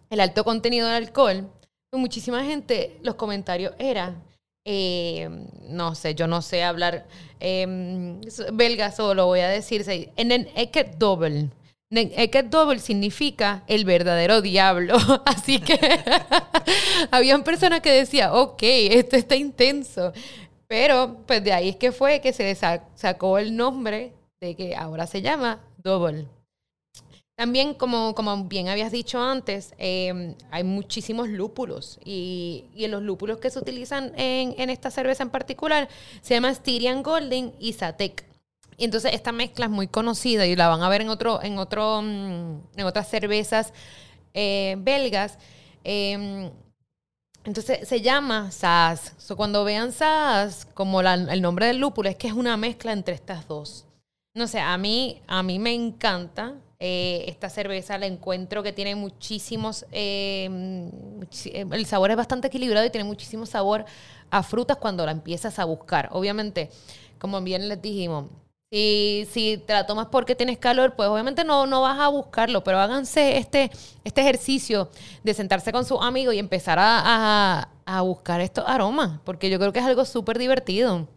[0.10, 1.50] el alto contenido de alcohol,
[1.90, 4.24] pues, muchísima gente, los comentarios eran,
[4.64, 5.28] eh,
[5.64, 7.06] no sé, yo no sé hablar
[7.42, 8.18] eh,
[8.54, 9.84] belga solo, voy a decir,
[10.16, 11.50] en el Eket Double
[11.92, 14.96] Eket Double significa el verdadero diablo.
[15.26, 15.78] Así que
[17.12, 20.14] habían personas que decían, ok, esto está intenso.
[20.68, 22.56] Pero pues de ahí es que fue que se
[22.96, 26.28] sacó el nombre de que ahora se llama Double.
[27.36, 33.40] También, como, como bien habías dicho antes, em, hay muchísimos lúpulos y, y, los lúpulos
[33.40, 35.90] que se utilizan en, en, esta cerveza en particular
[36.22, 38.31] se llama Styrian Golden y Satek.
[38.82, 41.60] Y entonces esta mezcla es muy conocida y la van a ver en otro, en
[41.60, 43.74] otro, mm, en otras cervezas
[44.34, 45.38] eh, belgas.
[45.84, 46.50] Em,
[47.44, 49.14] entonces se llama Saaz.
[49.38, 53.48] cuando vean Saaz, como el nombre del lúpulo, es que es una mezcla entre estas
[53.48, 53.86] dos.
[54.34, 58.00] No sé, a mí, a mí me encanta eh, esta cerveza.
[58.00, 59.86] La encuentro que tiene muchísimos.
[59.92, 60.90] Em,
[61.54, 63.86] el sabor es bastante equilibrado y tiene muchísimo sabor
[64.32, 66.10] a frutas cuando la empiezas a buscar.
[66.14, 66.72] Obviamente,
[67.20, 68.26] como bien les dijimos,
[68.72, 72.64] si, si te la tomas porque tienes calor, pues obviamente no, no vas a buscarlo,
[72.64, 73.70] pero háganse este,
[74.06, 74.90] este ejercicio
[75.24, 79.74] de sentarse con sus amigos y empezar a, a, buscar estos aromas, porque yo creo
[79.74, 81.08] que es algo súper divertido.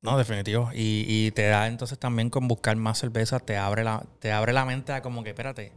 [0.00, 0.70] No, definitivo.
[0.72, 4.54] Y, y, te da entonces también con buscar más cerveza, te abre la, te abre
[4.54, 5.72] la mente a como que, espérate,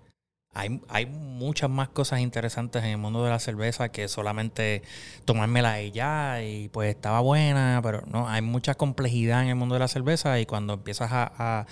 [0.56, 4.82] hay, hay, muchas más cosas interesantes en el mundo de la cerveza que solamente
[5.26, 9.76] tomármela y ya, y pues estaba buena, pero no, hay mucha complejidad en el mundo
[9.76, 11.68] de la cerveza y cuando empiezas a,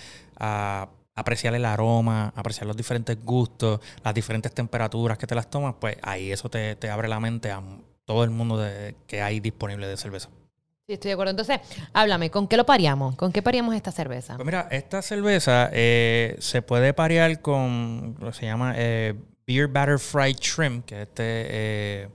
[1.16, 5.96] apreciar el aroma, apreciar los diferentes gustos, las diferentes temperaturas que te las tomas, pues
[6.02, 7.62] ahí eso te, abre la mente a
[8.04, 10.28] todo el mundo de, que hay disponible de cerveza.
[10.86, 11.30] Sí, estoy de acuerdo.
[11.30, 11.60] Entonces,
[11.94, 13.16] háblame, ¿con qué lo paríamos?
[13.16, 14.34] ¿Con qué paríamos esta cerveza?
[14.36, 19.14] Pues mira, esta cerveza eh, se puede parear con lo que se llama eh,
[19.46, 21.22] Beer Batter Fried Shrimp, que este...
[21.24, 22.08] Eh,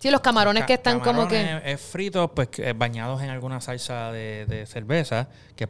[0.00, 1.36] sí, los camarones ca- que están como que...
[1.42, 5.68] camarones, eh, fritos, pues bañados en alguna salsa de, de cerveza, que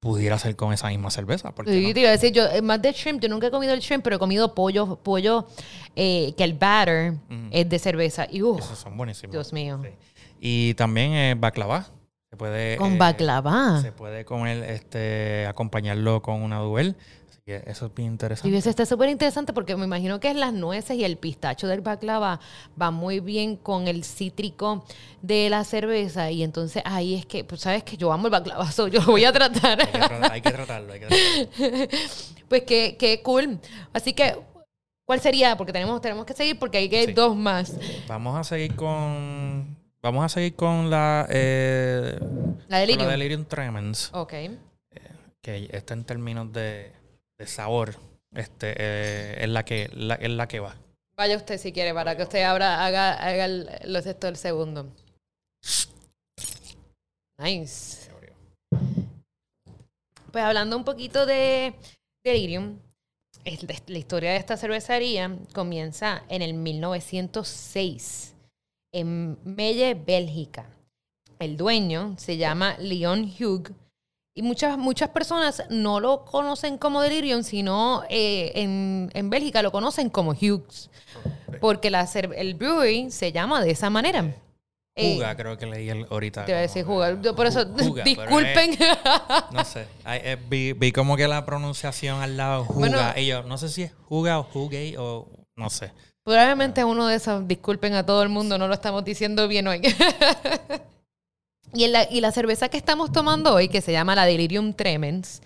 [0.00, 1.52] pudiera ser con esa misma cerveza.
[1.66, 4.04] Sí, te iba a decir, yo, más de shrimp, yo nunca he comido el shrimp,
[4.04, 5.48] pero he comido pollo, pollo
[5.96, 7.14] eh, que el batter
[7.50, 8.28] es de cerveza.
[8.30, 9.32] Y uff, Esos son buenísimos.
[9.32, 9.80] Dios mío.
[9.82, 9.90] Sí.
[10.42, 11.86] Y también eh, baklava.
[12.30, 13.82] Se puede, Con eh, baklava.
[13.82, 16.96] Se puede comer, este, acompañarlo con una duel.
[17.28, 18.56] Así que eso es bien Y interesante.
[18.56, 21.80] eso está súper interesante porque me imagino que es las nueces y el pistacho del
[21.80, 22.38] baklava
[22.80, 24.84] va muy bien con el cítrico
[25.22, 26.30] de la cerveza.
[26.30, 29.06] Y entonces ahí es que, pues sabes que yo amo el baklava, so yo lo
[29.12, 29.80] voy a tratar.
[29.80, 30.92] Hay que, tra- hay que tratarlo.
[30.92, 31.88] Hay que tratarlo.
[32.48, 33.58] pues qué, qué cool.
[33.92, 34.36] Así que,
[35.04, 35.56] ¿cuál sería?
[35.56, 37.12] Porque tenemos, tenemos que seguir porque hay que Sí.
[37.12, 37.74] dos más.
[38.06, 39.76] Vamos a seguir con.
[40.02, 41.26] Vamos a seguir con la.
[41.28, 43.08] Eh, La con la delirium.
[43.08, 44.10] Delirium Tremens.
[44.14, 44.32] Ok.
[45.42, 46.92] Que está en términos de,
[47.38, 47.96] de sabor.
[48.34, 50.76] Este, eh, es, la que, la, es la que va.
[51.16, 54.86] Vaya usted si quiere, para que usted abra, haga, haga el, los esto del segundo.
[57.38, 58.08] Nice.
[60.30, 61.74] Pues hablando un poquito de
[62.24, 62.78] Delirium,
[63.86, 68.34] la historia de esta cervecería comienza en el 1906
[68.92, 70.66] en Melle, Bélgica.
[71.38, 73.72] El dueño se llama Leon Hugh
[74.34, 79.72] y muchas, muchas personas no lo conocen como Delirium, sino eh, en, en Bélgica lo
[79.72, 80.90] conocen como Hughes,
[81.60, 84.34] porque la, el brewery se llama de esa manera.
[84.96, 86.44] Eh, Juga, creo que leí el- ahorita.
[86.44, 87.12] te voy a decir jugar.
[87.14, 88.70] eh, Yo por eso, ju- juga, disculpen.
[88.72, 88.98] es-
[89.52, 89.86] no sé.
[90.06, 92.78] Eh, vi, vi como que la pronunciación al lado, juga.
[92.88, 92.98] Bueno.
[93.16, 95.92] y yo, no sé si es juga o jugue o no sé.
[96.30, 99.82] Probablemente uno de esos, disculpen a todo el mundo, no lo estamos diciendo bien hoy.
[101.74, 105.42] y, la, y la cerveza que estamos tomando hoy, que se llama la Delirium Tremens,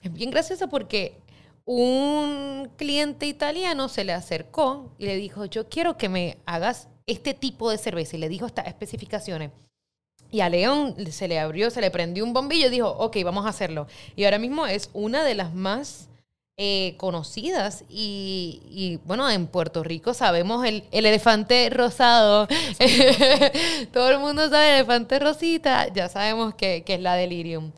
[0.00, 1.16] es bien graciosa porque
[1.64, 7.32] un cliente italiano se le acercó y le dijo, yo quiero que me hagas este
[7.32, 8.16] tipo de cerveza.
[8.16, 9.52] Y le dijo estas especificaciones.
[10.32, 13.46] Y a León se le abrió, se le prendió un bombillo y dijo, ok, vamos
[13.46, 13.86] a hacerlo.
[14.16, 16.08] Y ahora mismo es una de las más
[16.58, 17.84] eh, conocidas.
[17.88, 22.48] Y, y, bueno, en Puerto Rico sabemos el, el elefante rosado.
[23.92, 25.88] Todo el mundo sabe el elefante rosita.
[25.92, 27.72] Ya sabemos que, que es la delirium.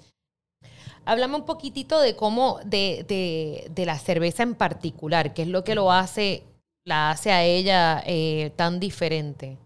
[1.05, 5.65] Háblame un poquitito de cómo, de, de, de la cerveza en particular, qué es lo
[5.65, 6.43] que lo hace,
[6.85, 9.57] la hace a ella eh, tan diferente.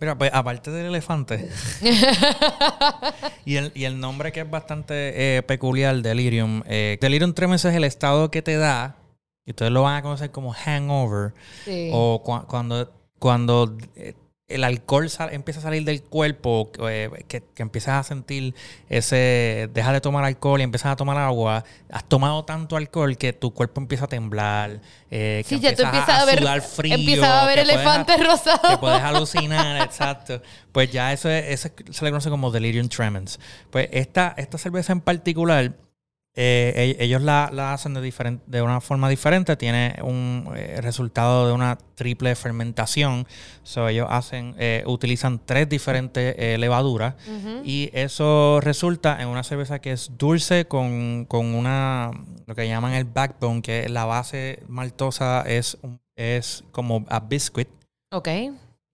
[0.00, 1.48] Mira, pues aparte del elefante
[3.44, 6.62] y, el, y el nombre que es bastante eh, peculiar, Delirium.
[6.66, 8.96] eh, Delirium Tremens es el estado que te da,
[9.44, 11.90] y ustedes lo van a conocer como hangover, Sí.
[11.92, 14.14] o cua- cuando, cuando eh,
[14.48, 18.54] el alcohol sal- empieza a salir del cuerpo, eh, que, que empiezas a sentir
[18.88, 23.34] ese, dejas de tomar alcohol y empiezas a tomar agua, has tomado tanto alcohol que
[23.34, 24.80] tu cuerpo empieza a temblar,
[25.10, 27.64] eh, que Sí, ya tú empiezas empiezas a ver, sudar frío, empiezas a ver que
[27.64, 28.78] puedes elefantes que rosados.
[28.78, 30.40] puedes alucinar, exacto.
[30.72, 33.38] Pues ya eso, es- eso se le conoce como delirium tremens.
[33.70, 35.74] Pues esta, esta cerveza en particular,
[36.40, 39.56] eh, e- ellos la, la hacen de, diferen- de una forma diferente.
[39.56, 43.26] Tiene un eh, resultado de una triple fermentación.
[43.64, 47.14] So, ellos hacen, eh, utilizan tres diferentes levaduras.
[47.64, 52.10] Y eso resulta en una cerveza que es dulce con, con una,
[52.46, 55.76] lo que llaman el backbone, que la base maltosa es,
[56.16, 57.68] es como a biscuit.
[58.12, 58.28] Ok.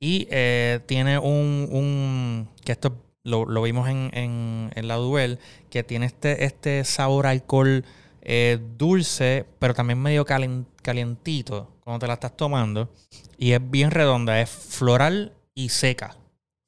[0.00, 5.38] Y eh, tiene un, un- que esto lo, lo vimos en, en, la Duel,
[5.70, 7.84] que tiene este, este sabor alcohol
[8.22, 12.90] eh, dulce, pero también medio calen- calientito cuando te la estás tomando.
[13.38, 16.16] Y es bien redonda, es floral y seca.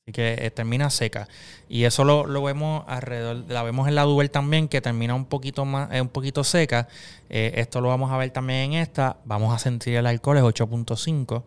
[0.06, 1.28] Así que eh, termina seca.
[1.68, 5.24] Y eso lo, lo vemos alrededor, la vemos en la Duel también, que termina un
[5.26, 6.88] poquito más, eh, un poquito seca.
[7.28, 9.16] Eh, esto lo vamos a ver también en esta.
[9.24, 11.42] Vamos a sentir el alcohol, es 8.5.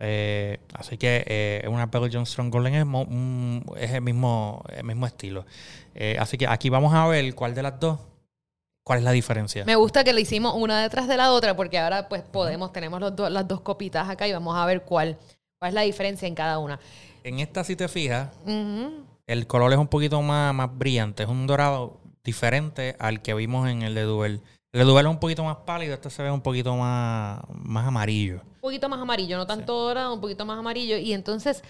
[0.00, 1.88] Eh, así que eh, una
[2.24, 5.44] Strong Golden es, un- es el, mismo, el mismo estilo.
[5.94, 7.98] Eh, así que aquí vamos a ver cuál de las dos,
[8.84, 9.64] cuál es la diferencia.
[9.64, 13.00] Me gusta que le hicimos una detrás de la otra porque ahora pues podemos, tenemos
[13.00, 15.18] los do- las dos copitas acá y vamos a ver cuál,
[15.58, 16.78] cuál es la diferencia en cada una.
[17.24, 18.28] En esta, si te fijas,
[19.26, 23.68] el color es un poquito más, más brillante, es un dorado diferente al que vimos
[23.68, 24.40] en el de Duel.
[24.72, 27.86] El de Duel es un poquito más pálido, este se ve un poquito más, más
[27.86, 28.42] amarillo.
[28.68, 30.98] Un poquito más amarillo, no tanto dorado, un poquito más amarillo.
[30.98, 31.62] Y entonces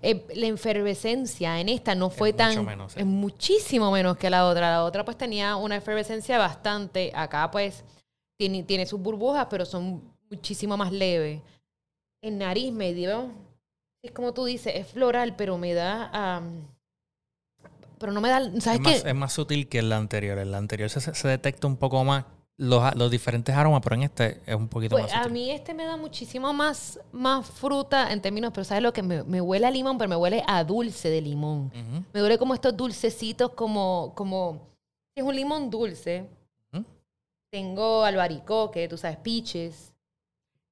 [0.00, 2.64] eh, la efervescencia en esta no fue mucho tan...
[2.64, 3.00] menos, sí.
[3.00, 4.70] Es muchísimo menos que la otra.
[4.70, 7.12] La otra pues tenía una efervescencia bastante.
[7.14, 7.84] Acá pues
[8.38, 11.42] tiene, tiene sus burbujas, pero son muchísimo más leves.
[12.22, 13.32] En nariz me dio...
[14.02, 16.42] Es como tú dices, es floral, pero me da...
[17.98, 19.08] pero no me da, ¿sabes es, más, qué?
[19.10, 20.38] es más sutil que el anterior.
[20.38, 22.24] El anterior se, se detecta un poco más
[22.60, 25.32] los, los diferentes aromas, pero en este es un poquito Pues más a sutil.
[25.32, 29.22] mí este me da muchísimo más, más fruta en términos, pero ¿sabes lo que me,
[29.24, 29.96] me huele a limón?
[29.96, 31.72] Pero me huele a dulce de limón.
[32.12, 34.68] Me duele como estos dulcecitos, como, como,
[35.14, 36.28] es un limón dulce.
[37.50, 39.89] Tengo albaricoque, tú sabes, peaches.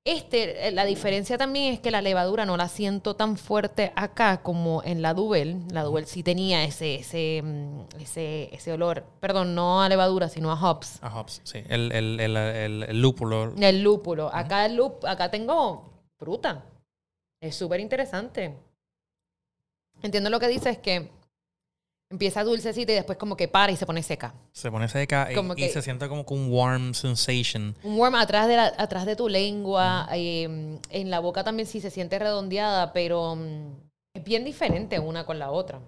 [0.04, 4.42] Este, eh, la diferencia también es que la levadura no la siento tan fuerte acá
[4.42, 5.64] como en la Duvel.
[5.70, 9.04] La Duvel sí tenía ese, ese, mm, ese, ese olor.
[9.20, 10.98] Perdón, no a levadura, sino a hops.
[11.02, 11.62] A hops, sí.
[11.68, 13.52] El, el, el, el, el lúpulo.
[13.60, 14.30] El lúpulo.
[14.32, 16.64] Acá, el lup- acá tengo fruta.
[17.40, 18.56] Es súper interesante.
[20.00, 21.10] Entiendo lo que dices, es que
[22.10, 24.34] empieza dulcecita y después como que para y se pone seca.
[24.52, 27.76] Se pone seca y, Como y que- se siente como que un warm sensation.
[27.82, 31.80] Un warm atrás de, la- atrás de tu lengua, eh, en la boca también sí
[31.80, 33.72] se siente redondeada, pero mm,
[34.14, 35.80] es bien diferente una con la otra.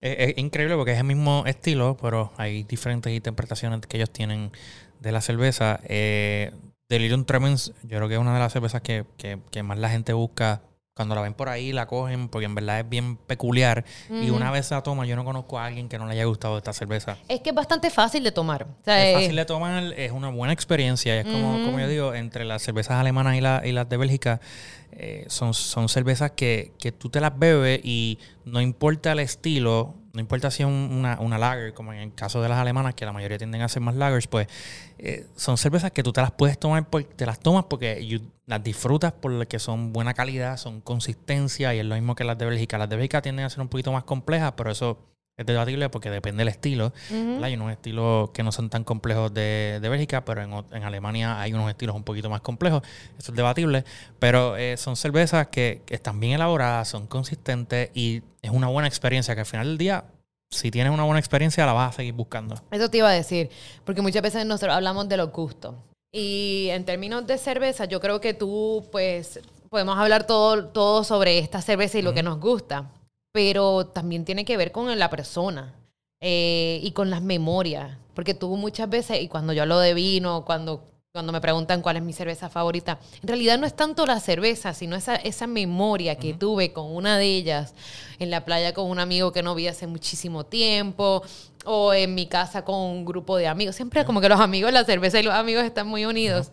[0.00, 4.52] Es, es increíble porque es el mismo estilo, pero hay diferentes interpretaciones que ellos tienen
[5.00, 5.80] de la cerveza.
[5.88, 6.52] Eh,
[6.88, 9.88] Delirium Tremens, yo creo que es una de las cervezas que, que- que más la
[9.90, 10.62] gente busca
[10.96, 13.84] cuando la ven por ahí, la cogen, porque en verdad es bien peculiar.
[14.08, 16.56] Y una vez la toma, yo no conozco a alguien que no le haya gustado
[16.56, 17.18] esta cerveza.
[17.28, 18.62] Es que es bastante fácil de tomar.
[18.64, 21.20] O sea, Es eh, fácil de tomar, es una buena experiencia.
[21.20, 24.40] Es como, como yo digo, entre las cervezas alemanas y, la- y las de Bélgica,
[24.92, 29.94] eh, son, son cervezas que, que tú te las bebes y no importa el estilo,
[30.16, 32.94] no importa si es un- una, una lager, como en el caso de las alemanas,
[32.94, 34.48] que la mayoría tienden a ser más lagers, pues
[34.98, 38.64] eh, son cervezas que tú te las puedes tomar, por- te las tomas porque las
[38.64, 42.78] disfrutas porque son buena calidad, son consistencia y es lo mismo que las de Bélgica.
[42.78, 44.98] Las de Bélgica tienden a ser un poquito más complejas, pero eso
[45.36, 46.92] es debatible porque depende del estilo.
[47.42, 51.52] Hay unos estilos que no son tan complejos de, de Bélgica, pero en, Alemania hay
[51.52, 52.82] unos estilos un poquito más complejos.
[53.18, 53.84] Eso es debatible.
[54.18, 58.88] Pero eh, son cervezas que, que están bien elaboradas, son consistentes y es una buena
[58.88, 60.04] experiencia que al final del día,
[60.50, 62.54] si tienes una buena experiencia, la vas a seguir buscando.
[62.70, 63.50] Eso te iba a decir,
[63.84, 65.74] porque muchas veces nosotros hablamos de los gustos.
[66.12, 71.38] Y en términos de cerveza, yo creo que tú, pues, podemos hablar todo, todo sobre
[71.38, 72.90] esta cerveza y lo que nos gusta,
[73.36, 75.74] pero también tiene que ver con la persona
[76.22, 77.98] eh, y con las memorias.
[78.14, 81.98] Porque tú muchas veces, y cuando yo hablo de vino, cuando, cuando me preguntan cuál
[81.98, 86.14] es mi cerveza favorita, en realidad no es tanto la cerveza, sino esa, esa memoria
[86.14, 87.74] que tuve con una de ellas
[88.18, 91.22] en la playa con un amigo que no vi hace muchísimo tiempo,
[91.66, 93.76] o en mi casa con un grupo de amigos.
[93.76, 96.50] Siempre como que los amigos, la cerveza y los amigos están muy unidos.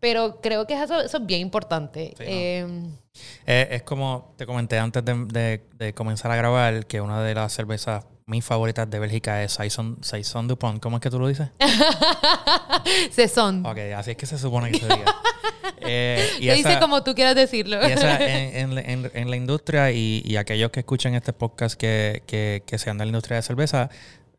[0.00, 2.14] Pero creo que eso, eso es bien importante.
[2.18, 2.24] Sí,
[2.66, 3.05] ¿no?
[3.46, 7.34] Eh, es como te comenté antes de, de- de comenzar a grabar que una de
[7.34, 10.80] las cervezas mis favoritas de Bélgica es Saison, Saison Dupont.
[10.82, 11.48] ¿Cómo es que tú lo dices?
[13.10, 13.64] Sesón.
[13.64, 15.14] Ok, así es que se supone que se diga.
[15.88, 17.76] Eh, y dice como tú quieras decirlo.
[17.86, 21.78] Y esa, en, en- en- en la industria y, y aquellos que escuchan este podcast
[21.78, 23.90] que, que, que sean de la industria de cerveza,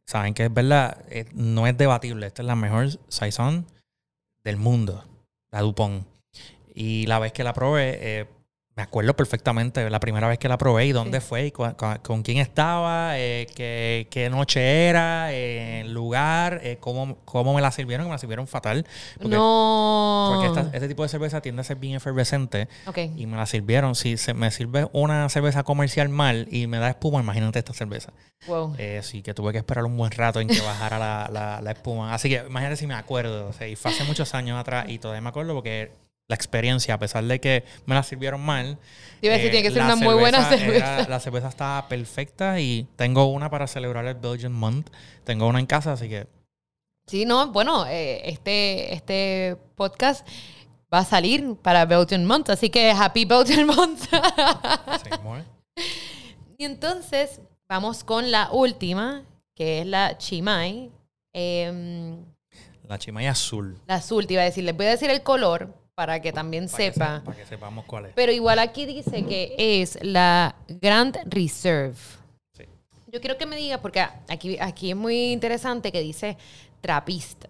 [0.06, 2.28] saben que es verdad, eh, no es debatible.
[2.28, 3.66] Esta es la mejor Saison
[4.44, 5.06] del mundo,
[5.52, 6.06] la Dupont.
[6.74, 8.26] Y la vez que la probé, eh,
[8.78, 12.22] me acuerdo perfectamente la primera vez que la probé y dónde fue y cu- con,
[12.22, 17.72] quién estaba, eh, qué, qué noche era, eh, el lugar, eh, cómo, cómo me la
[17.72, 18.86] sirvieron, que me la sirvieron fatal.
[19.20, 20.32] Porque, no.
[20.32, 23.00] porque esta- este tipo de cerveza tiende a ser bien efervescente Ok.
[23.16, 23.96] y me la sirvieron.
[23.96, 28.14] Si se me sirve una cerveza comercial mal y me da espuma, imagínate esta cerveza.
[28.46, 28.76] Wow.
[28.78, 31.72] Eh, sí, que tuve que esperar un buen rato en que bajara la, la- la
[31.72, 32.14] espuma.
[32.14, 33.48] Así que imagínate si me acuerdo.
[33.48, 35.92] O sea, y fue hace muchos años atrás y todavía me acuerdo porque
[36.28, 38.78] la experiencia, a pesar de que me la sirvieron mal.
[39.22, 41.10] Iba a decir, eh, tiene que ser una muy buena era- cerveza.
[41.10, 44.90] la cerveza estaba perfecta y tengo una para celebrar el Belgian Month.
[45.24, 46.28] Tengo una en casa, así que
[47.08, 50.28] Sí, no, bueno, eh, este, este podcast
[50.94, 54.08] va a salir para Belgian Month, así que Happy Belgian Month.
[54.12, 55.44] ¿eh?
[56.58, 59.24] y entonces vamos con la última,
[59.56, 60.92] que es la Chimay.
[61.34, 62.18] Em,
[62.88, 63.80] La chimay azul.
[63.86, 66.68] la azul, te iba a decir, les voy a decir el color para que también
[66.68, 67.16] Para que sepa.
[67.20, 68.12] se- para que sepamos cuál es.
[68.14, 71.96] Pero igual aquí dice que es la Grand Reserve.
[72.56, 72.66] Sí.
[73.12, 76.38] Yo quiero que me diga, porque aquí, aquí es muy interesante que dice
[76.82, 77.48] trapista.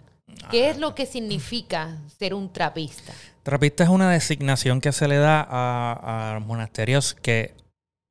[0.49, 3.11] ¿Qué es lo que significa ser un trapista?
[3.43, 7.53] Trapista es una designación que se le da a, a monasterios que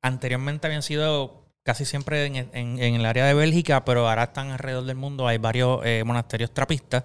[0.03, 4.51] anteriormente habían sido casi siempre en, en- en el área de Bélgica, pero ahora están
[4.51, 5.27] alrededor del mundo.
[5.27, 7.03] Hay varios eh, monasterios trapistas,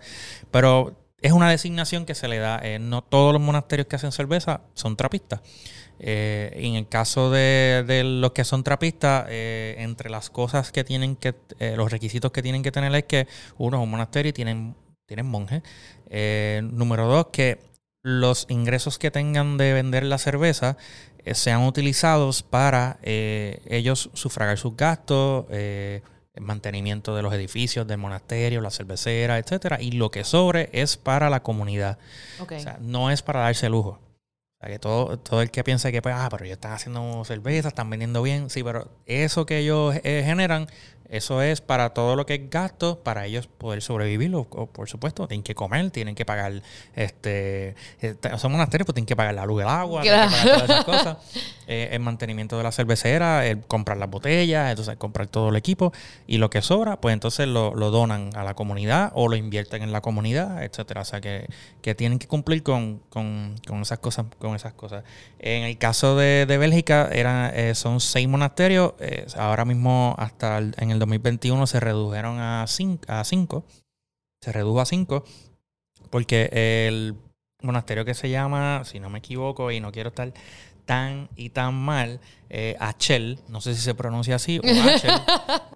[0.50, 2.60] pero es una designación que se le da.
[2.62, 5.40] eh, no todos los monasterios que hacen cerveza son trapistas.
[6.00, 10.82] Eh, en el caso de, de los que son trapistas, eh, entre las cosas que
[10.82, 11.34] tienen que,
[11.76, 14.74] los requisitos que tienen que tener es que uno es un monasterio y tienen,
[15.06, 15.62] tienen monjes.
[16.62, 17.60] Número dos, que
[18.02, 20.76] los ingresos que tengan de vender la cerveza
[21.32, 25.46] sean utilizados para ellos sufragar sus gastos,
[26.34, 30.96] el mantenimiento de los edificios, del monasterio, la cervecera, etcétera, y lo que sobre es
[30.96, 31.98] para la comunidad.
[32.40, 32.52] Ok.
[32.52, 33.98] O sea, no es para darse lujo.
[34.00, 37.24] O sea, que todo, todo el que piensa que, pues, ah, pero ellos están haciendo
[37.24, 40.68] cerveza, están vendiendo bien, sí, pero eso que ellos eh, generan,
[41.12, 44.88] eso es para todo lo que es gasto, para ellos poder sobrevivir, o, o, por
[44.88, 46.62] supuesto, tienen que comer, tienen que pagar,
[46.96, 50.54] este, este son monasterios, pues tienen que pagar la luz, el agua, tienen que pagar
[50.54, 51.16] todas esas cosas,
[51.68, 55.92] eh, el mantenimiento de la cervecera, el comprar las botellas, entonces comprar todo el equipo,
[56.26, 59.82] y lo que sobra, pues entonces lo, lo donan a la comunidad o lo invierten
[59.82, 61.02] en la comunidad, etcétera.
[61.02, 61.46] O sea que,
[61.82, 65.04] que tienen que cumplir con, con, con esas cosas, con esas cosas.
[65.38, 70.58] En el caso de, de Bélgica, era, eh, son seis monasterios, eh, ahora mismo hasta
[70.58, 73.64] el- en el 2021 se redujeron a cinco, a cinco.
[74.40, 75.24] Se redujo a cinco
[76.10, 76.48] porque
[76.86, 77.14] el
[77.62, 80.32] monasterio que se llama, si no me equivoco y no quiero estar
[80.84, 85.12] tan y tan mal, eh, Achel, no sé si se pronuncia así, o Achel,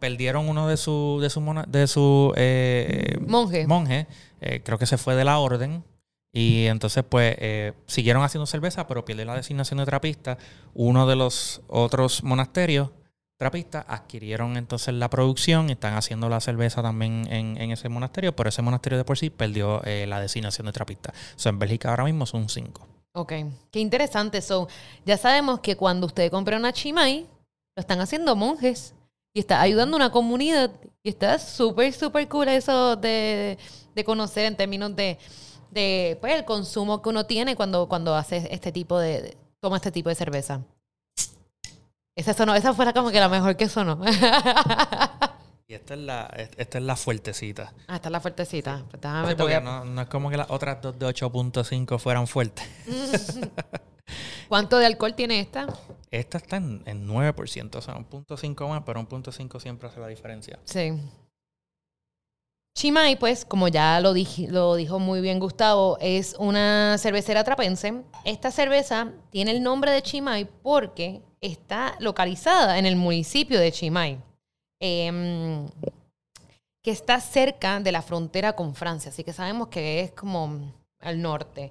[0.01, 3.67] perdieron uno de sus de su mona- de su, eh, Monje.
[3.67, 4.07] monje,
[4.41, 5.85] eh, creo que se fue de la orden.
[6.33, 10.37] Y entonces, pues, eh, siguieron haciendo cerveza, pero pierde la designación de trapista.
[10.75, 12.91] Uno de los otros monasterios
[13.37, 18.49] trapistas adquirieron entonces la producción están haciendo la cerveza también en, en ese monasterio, pero
[18.49, 21.13] ese monasterio de por sí perdió eh, la designación de trapista.
[21.35, 22.87] O sea, en Bélgica ahora mismo son cinco.
[23.13, 23.33] Ok,
[23.71, 24.41] qué interesante.
[24.43, 24.69] So,
[25.05, 27.27] ya sabemos que cuando usted compra una chimay,
[27.77, 28.95] lo están haciendo monjes
[29.35, 30.71] y está ayudando a una comunidad
[31.03, 33.59] y está súper, súper cool eso de,
[33.95, 35.19] de conocer en términos de,
[35.71, 39.91] de pues, el consumo que uno tiene cuando, cuando hace este tipo de- toma este
[39.93, 40.63] tipo de cerveza.
[42.17, 44.01] Esa, sonó, esa fuera como que la mejor que sonó.
[45.69, 47.73] Y esta es la, esta es la fuertecita.
[47.89, 48.85] ah, esta es la fuertecita.
[48.89, 51.99] Pues déjame, Sí, porque a- no, no es como que las otras dos de 8.5
[51.99, 52.65] fueran fuertes.
[54.49, 55.67] ¿Cuánto de alcohol tiene esta?
[56.11, 59.59] Esta está en, en 9%, o sea, un punto cinco más, pero un punto cinco
[59.59, 60.59] siempre hace la diferencia.
[60.65, 60.93] Sí.
[62.79, 68.03] Chimay, pues, como ya lo, dij- lo dijo muy bien Gustavo, es una cervecera trapense.
[68.25, 74.19] Esta cerveza tiene el nombre de Chimay porque está localizada en el municipio de Chimay,
[74.81, 75.69] em,
[76.83, 81.21] que está cerca de la frontera con Francia, así que sabemos que es como al
[81.23, 81.71] norte.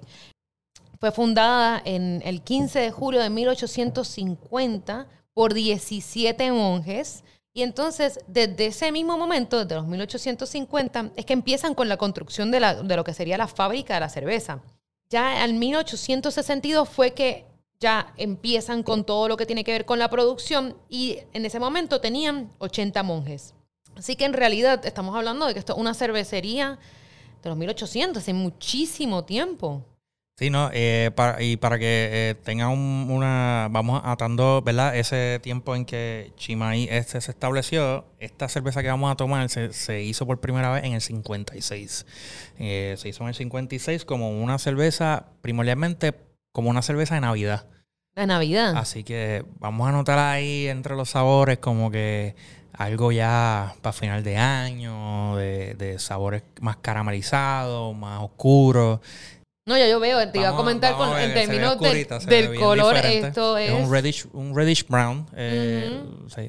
[1.00, 7.22] Fue fundada en el 15 de julio de 1850 por 17 monjes.
[7.54, 12.50] Y entonces, desde ese mismo momento, desde los 1850, es que empiezan con la construcción
[12.50, 14.60] de, la- de lo que sería la fábrica de la cerveza.
[15.08, 17.46] Ya en 1862 fue que
[17.80, 21.60] ya empiezan con todo lo que tiene que ver con la producción y en ese
[21.60, 23.54] momento tenían 80 monjes.
[23.96, 26.78] Así que en realidad estamos hablando de que esto es una cervecería
[27.42, 29.84] de los 1800, hace muchísimo tiempo.
[30.38, 34.94] Sí, no, eh, para, y para que eh, tenga un- una, vamos atando, ¿verdad?
[34.94, 39.72] Ese tiempo en que Chimay este se estableció, esta cerveza que vamos a tomar se,
[39.72, 42.04] se hizo por primera vez en el 56.
[42.58, 46.12] Eh, se hizo en el 56 como una cerveza, primordialmente
[46.56, 47.66] como una cerveza de Navidad.
[48.14, 48.74] De Navidad.
[48.78, 52.34] Así que vamos a notar ahí entre los sabores como que
[52.72, 59.00] algo ya para final de año, de, de sabores más caramelizados, más oscuros.
[59.66, 62.58] No, ya yo veo, te iba a comentar con, a en ver, términos del- oscurita,
[62.58, 63.28] color, diferente.
[63.28, 63.72] esto es...
[63.72, 66.02] un reddish, un reddish brown, eh,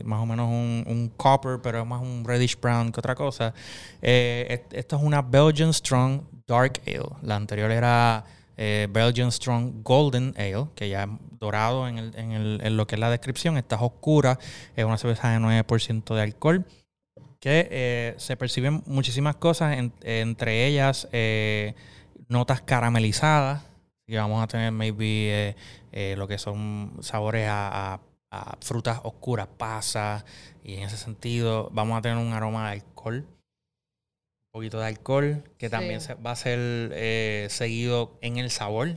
[0.05, 3.53] más o menos un, un copper, pero es más un reddish brown que otra cosa.
[4.01, 7.10] Eh, est- esto es una Belgian Strong Dark Ale.
[7.24, 8.24] La anterior era
[8.58, 12.88] eh, Belgian Strong Golden Ale, que ya es dorado en, el- en el- en lo
[12.88, 13.58] que es la descripción.
[13.58, 14.39] Esta es oscura,
[14.76, 16.66] es una cerveza de 9% de alcohol
[17.39, 21.76] que eh, se perciben muchísimas cosas, en- entre ellas eh,
[22.28, 23.64] notas caramelizadas,
[24.08, 25.55] y vamos a tener maybe
[26.16, 27.99] lo que son sabores a, a-
[28.32, 30.26] a frutas oscuras, pasas,
[30.64, 33.26] y en ese sentido vamos a tener un aroma de alcohol,
[34.58, 36.08] poquito de alcohol, que también Sí.
[36.08, 36.60] se- va a ser
[36.93, 38.89] eh, seguido en el sabor.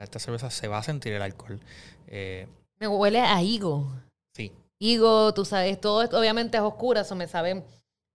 [0.00, 1.60] Esta cerveza se va a sentir el alcohol.
[2.08, 2.46] Eh,
[2.80, 3.86] Me huele a higo.
[4.34, 4.50] sí,
[4.80, 7.62] Higo, tú sabes, todo esto obviamente es oscura, eso me sabe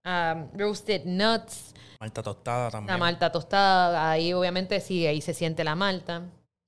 [0.03, 2.91] a roasted nuts, malta tostada también.
[2.93, 6.23] la malta tostada, ahí obviamente sí, ahí se siente la malta.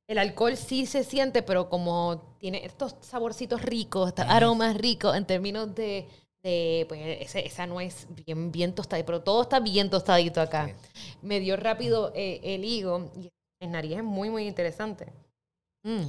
[0.07, 5.25] El alcohol sí se siente, pero como tiene estos saborcitos ricos, estos aromas ricos en
[5.25, 6.07] términos de,
[6.43, 10.67] de pues ese- esa nuez bien, bien tostadita, pero todo está bien tostadito acá.
[10.93, 11.01] Sí.
[11.21, 13.29] Me dio rápido eh, el higo y
[13.61, 15.07] el nariz es muy, muy interesante.
[15.83, 16.03] Mm,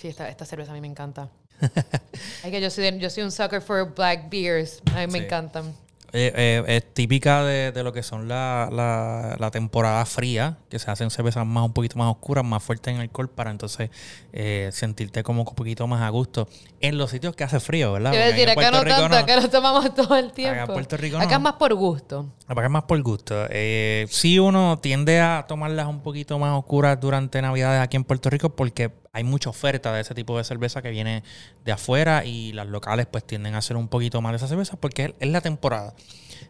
[0.00, 1.28] Sí, esta, esta cerveza a mí me encanta.
[2.44, 4.80] es que yo soy, yo soy un sucker for black beers.
[4.94, 5.24] A mí me Sí.
[5.24, 5.74] encantan.
[6.12, 10.78] Eh, eh, es típica de, de lo que son la, la, la temporada fría, que
[10.78, 13.90] se hacen cervezas más un poquito más oscuras, más fuertes en alcohol, para entonces
[14.32, 16.48] eh, sentirte como un poquito más a gusto.
[16.80, 18.12] En los sitios que hace frío, ¿verdad?
[18.12, 20.62] Quiero decir, acá no Rico tanto, acá lo tomamos todo el tiempo.
[20.62, 21.34] Acá en Puerto Rico Acá no.
[21.36, 22.32] es más por gusto.
[22.46, 23.46] Acá es más por gusto.
[23.50, 28.30] Eh, sí uno tiende a tomarlas un poquito más oscuras durante Navidades aquí en Puerto
[28.30, 31.24] Rico porque hay mucha oferta de ese tipo de cerveza que viene
[31.64, 34.76] de afuera y las locales pues tienden a hacer un poquito más de esa cerveza
[34.76, 35.94] porque es, la temporada.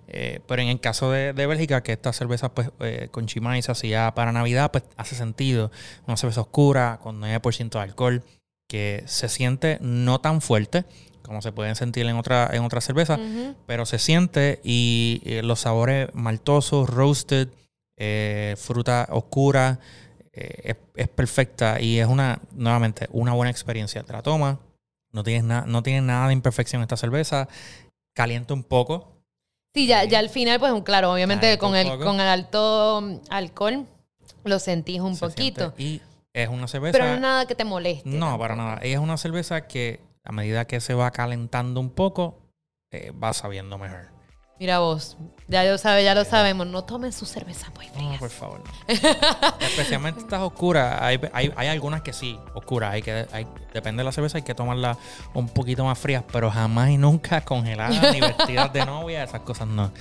[0.07, 3.63] Eh, pero en el caso de, de Bélgica, que esta cerveza pues eh, con Chimay
[3.63, 5.71] se hacía para Navidad, pues hace sentido.
[6.07, 8.23] Una cerveza oscura con 9% de alcohol
[8.69, 10.85] que se siente no tan fuerte
[11.23, 13.55] como se pueden sentir en otra en otras cervezas, Ujú.
[13.67, 17.49] pero se siente y eh, los sabores maltosos, roasted,
[17.99, 19.79] eh, fruta oscura,
[20.39, 24.03] eh, es, es perfecta y es una, nuevamente, una buena experiencia.
[24.03, 24.59] Te la tomas,
[25.13, 27.49] no tienes, na- no tienes nada de imperfección esta cerveza,
[28.15, 29.13] calienta un poco.
[29.75, 33.87] Sí, ya, ya al final, pues claro, obviamente con el, con el alto mm, alcohol
[34.45, 35.73] lo sentís un se poquito.
[35.77, 36.93] siente, y es una cerveza...
[36.93, 38.09] Pero no es nada que te moleste.
[38.09, 38.79] No, para nada.
[38.83, 42.39] Es una cerveza que a medida que se va calentando un poco,
[42.93, 44.09] eh, va sabiendo mejor.
[44.61, 46.67] Mira vos, ya lo sabe, ya lo sabemos.
[46.67, 48.19] No tomen su cerveza muy No, frías.
[48.19, 48.95] por favor, no.
[49.61, 50.99] Especialmente estas oscuras.
[51.01, 52.93] Hay, hay, hay algunas que sí, oscuras.
[52.93, 54.97] Hay que, hay, depende de la cerveza, hay que tomarlas
[55.35, 59.23] un poquito más frías, pero jamás y nunca congeladas ni vestidas de novia.
[59.23, 59.93] Esas cosas no.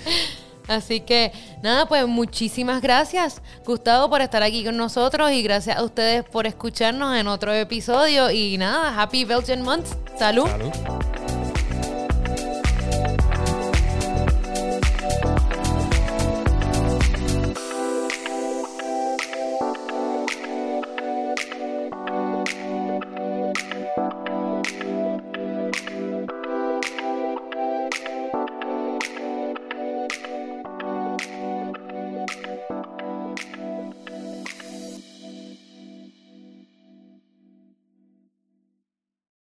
[0.67, 1.31] Así que
[1.63, 6.45] nada, pues muchísimas gracias, Gustavo, por estar aquí con nosotros y gracias a ustedes por
[6.45, 8.31] escucharnos en otro episodio.
[8.31, 9.87] Y nada, Happy Belgian Month.
[10.17, 10.47] Salud.
[10.47, 10.71] Salud.